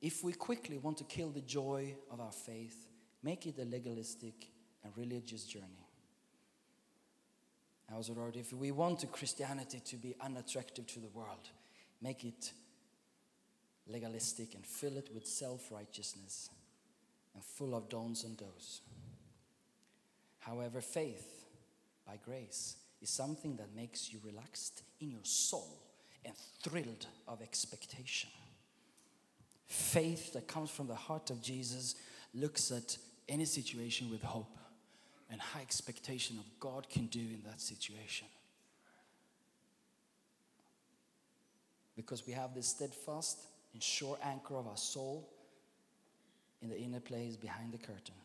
if 0.01 0.21
we 0.21 0.33
quickly 0.33 0.79
want 0.79 0.97
to 0.97 1.05
kill 1.05 1.29
the 1.29 1.41
joy 1.41 1.95
of 2.11 2.19
our 2.19 2.33
faith, 2.33 2.89
make 3.21 3.47
it 3.47 3.57
a 3.57 3.63
legalistic 3.63 4.49
and 4.83 4.91
religious 4.97 5.45
journey. 5.45 5.82
Already, 7.93 8.39
if 8.39 8.51
we 8.51 8.71
want 8.71 9.09
Christianity 9.11 9.79
to 9.85 9.95
be 9.97 10.15
unattractive 10.19 10.87
to 10.87 10.99
the 10.99 11.09
world, 11.09 11.49
make 12.01 12.23
it 12.23 12.51
legalistic 13.87 14.55
and 14.55 14.65
fill 14.65 14.97
it 14.97 15.09
with 15.13 15.27
self 15.27 15.71
righteousness 15.71 16.49
and 17.35 17.43
full 17.43 17.75
of 17.75 17.89
don'ts 17.89 18.23
and 18.23 18.35
do's. 18.35 18.81
However, 20.39 20.81
faith 20.81 21.45
by 22.05 22.17
grace 22.23 22.77
is 23.01 23.09
something 23.09 23.55
that 23.57 23.75
makes 23.75 24.11
you 24.11 24.19
relaxed 24.23 24.83
in 24.99 25.11
your 25.11 25.23
soul 25.23 25.79
and 26.25 26.33
thrilled 26.61 27.05
of 27.27 27.41
expectation. 27.41 28.29
Faith 29.67 30.33
that 30.33 30.47
comes 30.47 30.69
from 30.69 30.87
the 30.87 30.95
heart 30.95 31.29
of 31.29 31.41
Jesus 31.41 31.95
looks 32.33 32.71
at 32.71 32.97
any 33.29 33.45
situation 33.45 34.09
with 34.09 34.21
hope 34.21 34.57
and 35.29 35.39
high 35.41 35.61
expectation 35.61 36.37
of 36.37 36.45
God 36.59 36.89
can 36.89 37.07
do 37.07 37.19
in 37.19 37.41
that 37.45 37.61
situation. 37.61 38.27
Because 41.95 42.25
we 42.25 42.33
have 42.33 42.53
this 42.53 42.67
steadfast 42.67 43.39
and 43.73 43.81
sure 43.81 44.17
anchor 44.23 44.55
of 44.55 44.67
our 44.67 44.77
soul 44.77 45.29
in 46.61 46.69
the 46.69 46.79
inner 46.79 46.99
place 46.99 47.35
behind 47.35 47.73
the 47.73 47.77
curtain. 47.77 48.15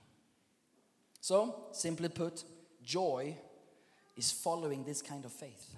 So, 1.21 1.67
simply 1.73 2.09
put, 2.09 2.45
joy 2.85 3.37
is 4.17 4.31
following 4.31 4.85
this 4.85 5.03
kind 5.03 5.25
of 5.25 5.33
faith. 5.33 5.75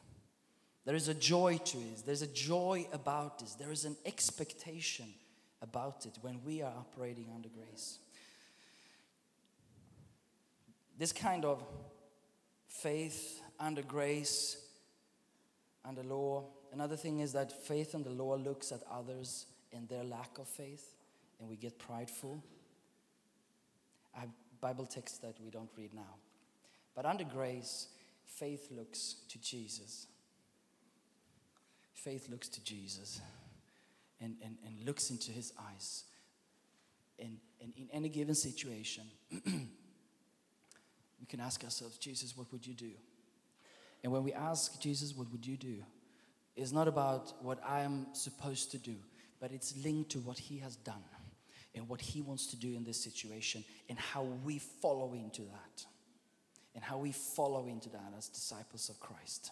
There 0.85 0.95
is 0.95 1.09
a 1.09 1.15
joy 1.15 1.59
to 1.59 1.79
it. 1.79 2.03
There's 2.07 2.23
a 2.23 2.27
joy 2.27 2.87
about 2.93 3.39
this. 3.39 3.55
There 3.55 3.73
is 3.73 3.85
an 3.85 3.97
expectation 4.07 5.07
about 5.63 6.07
it 6.07 6.19
when 6.23 6.41
we 6.45 6.63
are 6.63 6.73
operating 6.73 7.27
under 7.35 7.49
grace. 7.49 7.99
This 11.01 11.15
kind 11.15 11.47
of 11.47 11.65
faith 12.69 13.41
under 13.59 13.81
grace, 13.81 14.59
under 15.83 16.03
law. 16.03 16.45
Another 16.75 16.95
thing 16.95 17.21
is 17.21 17.33
that 17.33 17.65
faith 17.65 17.95
under 17.95 18.11
law 18.11 18.37
looks 18.37 18.71
at 18.71 18.83
others 18.93 19.47
and 19.73 19.89
their 19.89 20.05
lack 20.05 20.37
of 20.37 20.47
faith, 20.47 20.95
and 21.39 21.49
we 21.49 21.57
get 21.57 21.79
prideful. 21.79 22.45
I 24.15 24.21
have 24.21 24.29
Bible 24.61 24.85
texts 24.85 25.17
that 25.21 25.37
we 25.43 25.49
don't 25.49 25.71
read 25.75 25.95
now. 25.95 26.17
But 26.95 27.07
under 27.07 27.25
grace, 27.25 27.89
faith 28.27 28.69
looks 28.71 29.17
to 29.31 29.41
Jesus. 29.41 30.07
Faith 31.95 32.29
looks 32.29 32.47
to 32.49 32.63
Jesus 32.63 33.23
and, 34.21 34.37
and, 34.45 34.59
and 34.67 34.85
looks 34.85 35.09
into 35.09 35.33
his 35.33 35.55
eyes. 35.73 36.05
And, 37.19 37.39
and 37.59 37.73
in 37.79 37.89
any 37.91 38.11
given 38.11 38.35
situation, 38.35 39.05
we 41.21 41.27
can 41.27 41.41
ask 41.41 41.63
ourselves, 41.63 41.99
Jesus, 41.99 42.37
what 42.37 42.51
would 42.53 42.67
you 42.67 42.75
do? 42.75 42.91
And 44.03 44.13
when 44.13 44.25
we 44.25 44.33
ask 44.33 44.81
Jesus, 44.81 45.15
what 45.15 45.31
would 45.31 45.47
you 45.47 45.57
do? 45.57 45.77
It's 46.57 46.73
not 46.73 46.89
about 46.89 47.33
what 47.43 47.61
I 47.67 47.81
am 47.83 48.07
supposed 48.13 48.71
to 48.73 48.79
do, 48.79 48.97
but 49.41 49.53
it's 49.53 49.77
linked 49.77 50.11
to 50.11 50.19
what 50.21 50.39
he 50.39 50.59
has 50.59 50.77
done 50.77 51.05
and 51.75 51.89
what 51.89 52.01
he 52.01 52.23
wants 52.23 52.47
to 52.49 52.57
do 52.57 52.75
in 52.75 52.85
this 52.85 53.03
situation 53.03 53.65
and 53.89 53.99
how 53.99 54.23
we 54.23 54.59
follow 54.59 55.13
into 55.13 55.43
that. 55.43 55.87
And 56.75 56.85
how 56.85 56.99
we 56.99 57.11
follow 57.11 57.67
into 57.67 57.89
that 57.91 58.13
as 58.17 58.29
disciples 58.29 58.89
of 58.91 59.01
Christ. 59.01 59.51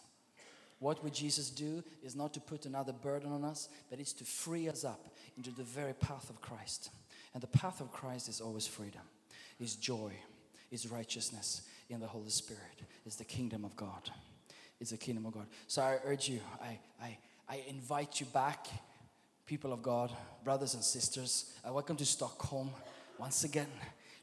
What 0.78 1.02
would 1.02 1.12
Jesus 1.12 1.50
do 1.50 1.82
is 2.00 2.14
not 2.14 2.32
to 2.34 2.40
put 2.40 2.64
another 2.64 2.92
burden 2.92 3.32
on 3.32 3.44
us, 3.44 3.68
but 3.90 3.98
it's 3.98 4.12
to 4.14 4.24
free 4.24 4.68
us 4.68 4.84
up 4.84 5.08
into 5.36 5.50
the 5.50 5.64
very 5.64 5.94
path 5.94 6.30
of 6.30 6.40
Christ. 6.40 6.90
And 7.34 7.42
the 7.42 7.48
path 7.48 7.80
of 7.80 7.90
Christ 7.90 8.28
is 8.28 8.40
always 8.40 8.68
freedom, 8.68 9.02
is 9.58 9.74
joy, 9.74 10.12
is 10.70 10.90
righteousness 10.90 11.62
in 11.88 12.00
the 12.00 12.06
Holy 12.06 12.30
Spirit, 12.30 12.82
is 13.06 13.16
the 13.16 13.24
kingdom 13.24 13.64
of 13.64 13.74
God. 13.76 14.10
Is 14.80 14.90
the 14.90 14.96
kingdom 14.96 15.26
of 15.26 15.32
God. 15.32 15.46
So 15.66 15.82
I 15.82 15.98
urge 16.04 16.28
you, 16.28 16.40
I, 16.62 16.78
I, 17.02 17.18
I 17.48 17.62
invite 17.68 18.20
you 18.20 18.26
back, 18.26 18.68
people 19.44 19.72
of 19.72 19.82
God, 19.82 20.12
brothers 20.44 20.74
and 20.74 20.84
sisters. 20.84 21.52
I 21.64 21.72
welcome 21.72 21.96
to 21.96 22.06
Stockholm 22.06 22.70
once 23.18 23.42
again 23.42 23.66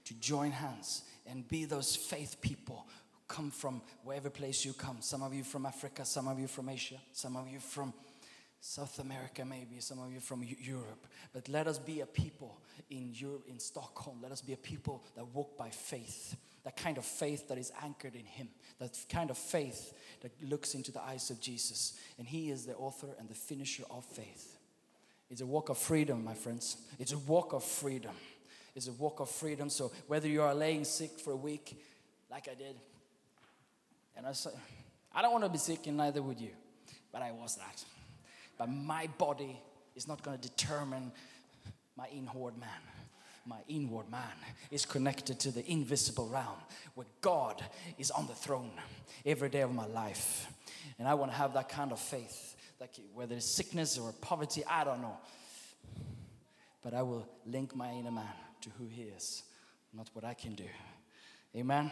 to 0.06 0.14
join 0.14 0.52
hands 0.52 1.04
and 1.28 1.46
be 1.50 1.66
those 1.66 1.96
faith 1.96 2.38
people 2.40 2.86
who 3.12 3.20
come 3.28 3.52
from 3.52 3.82
wherever 4.06 4.30
place 4.30 4.64
you 4.64 4.72
come. 4.72 4.98
Some 5.02 5.24
of 5.24 5.34
you 5.34 5.44
from 5.44 5.66
Africa, 5.66 6.06
some 6.06 6.30
of 6.30 6.40
you 6.40 6.48
from 6.48 6.70
Asia, 6.70 7.02
some 7.12 7.36
of 7.36 7.50
you 7.50 7.60
from 7.60 7.94
South 8.68 8.98
America, 8.98 9.46
maybe 9.46 9.80
some 9.80 10.00
of 10.00 10.12
you 10.12 10.20
from 10.20 10.44
Europe. 10.44 11.06
But 11.32 11.48
let 11.50 11.68
us 11.68 11.78
be 11.78 12.02
a 12.02 12.06
people 12.08 12.60
in 12.90 13.12
Europe, 13.14 13.44
in 13.48 13.60
Stockholm. 13.60 14.18
Let 14.24 14.32
us 14.32 14.42
be 14.42 14.54
a 14.54 14.58
people 14.58 15.04
that 15.16 15.24
walk 15.36 15.56
by 15.56 15.70
faith. 15.70 16.36
That 16.64 16.76
kind 16.76 16.98
of 16.98 17.06
faith 17.06 17.48
that 17.48 17.60
is 17.60 17.72
anchored 17.84 18.16
in 18.16 18.26
Him. 18.26 18.50
That 18.80 18.98
kind 19.08 19.30
of 19.30 19.38
faith 19.38 19.94
that 20.22 20.32
looks 20.42 20.74
into 20.74 20.92
the 20.92 21.00
eyes 21.00 21.30
of 21.30 21.40
Jesus. 21.40 21.94
And 22.18 22.28
He 22.28 22.50
is 22.50 22.66
the 22.66 22.74
author 22.74 23.10
and 23.20 23.30
the 23.30 23.36
finisher 23.36 23.84
of 23.92 24.04
faith. 24.04 24.58
It's 25.30 25.42
a 25.42 25.46
walk 25.46 25.70
of 25.70 25.78
freedom, 25.78 26.26
my 26.26 26.34
friends. 26.34 26.78
It's 26.98 27.12
a 27.12 27.20
walk 27.20 27.54
of 27.54 27.64
freedom. 27.64 28.16
It's 28.76 28.88
a 28.88 28.94
walk 28.94 29.20
of 29.20 29.30
freedom. 29.30 29.70
So 29.70 29.92
whether 30.08 30.28
you 30.28 30.42
are 30.42 30.56
laying 30.56 30.86
sick 30.86 31.20
for 31.20 31.34
a 31.34 31.38
week, 31.38 31.80
like 32.32 32.50
I 32.50 32.56
did, 32.56 32.78
and 34.18 34.26
I 34.26 34.32
say, 34.32 34.50
I 35.14 35.22
don't 35.22 35.32
want 35.32 35.44
to 35.44 35.52
be 35.52 35.60
sick, 35.60 35.86
and 35.86 35.98
neither 35.98 36.24
would 36.24 36.42
you, 36.42 36.52
but 37.12 37.22
I 37.22 37.32
was 37.32 37.58
that. 37.58 37.86
But 38.58 38.70
my 38.70 39.08
body 39.18 39.60
is 39.96 40.08
not 40.08 40.24
going 40.24 40.38
to 40.38 40.50
determine 40.50 41.12
my 41.98 42.08
inward 42.14 42.58
man. 42.58 42.70
My 43.46 43.60
inward 43.68 44.10
man 44.10 44.34
is 44.72 44.86
connected 44.86 45.40
to 45.42 45.52
the 45.52 45.70
invisible 45.70 46.28
realm 46.28 46.58
where 46.96 47.06
God 47.22 47.64
is 48.00 48.10
on 48.10 48.26
the 48.26 48.34
throne 48.34 48.72
every 49.26 49.50
day 49.50 49.62
of 49.62 49.74
my 49.74 49.86
life. 49.86 50.48
And 50.98 51.08
I 51.08 51.14
want 51.14 51.32
to 51.32 51.38
have 51.38 51.54
that 51.54 51.70
kind 51.70 51.92
of 51.92 52.00
faith, 52.00 52.56
like 52.80 52.92
whether 53.14 53.36
it's 53.36 53.46
sickness 53.46 54.00
or 54.00 54.12
poverty, 54.14 54.64
I 54.68 54.84
don't 54.84 55.02
know. 55.02 55.18
But 56.82 56.96
I 56.96 57.04
will 57.04 57.28
link 57.46 57.76
my 57.76 57.92
inner 57.92 58.12
man 58.12 58.26
to 58.62 58.70
who 58.80 58.88
he 58.88 59.04
is, 59.04 59.44
not 59.94 60.10
what 60.14 60.26
I 60.26 60.34
can 60.34 60.56
do. 60.56 60.66
Amen. 61.56 61.92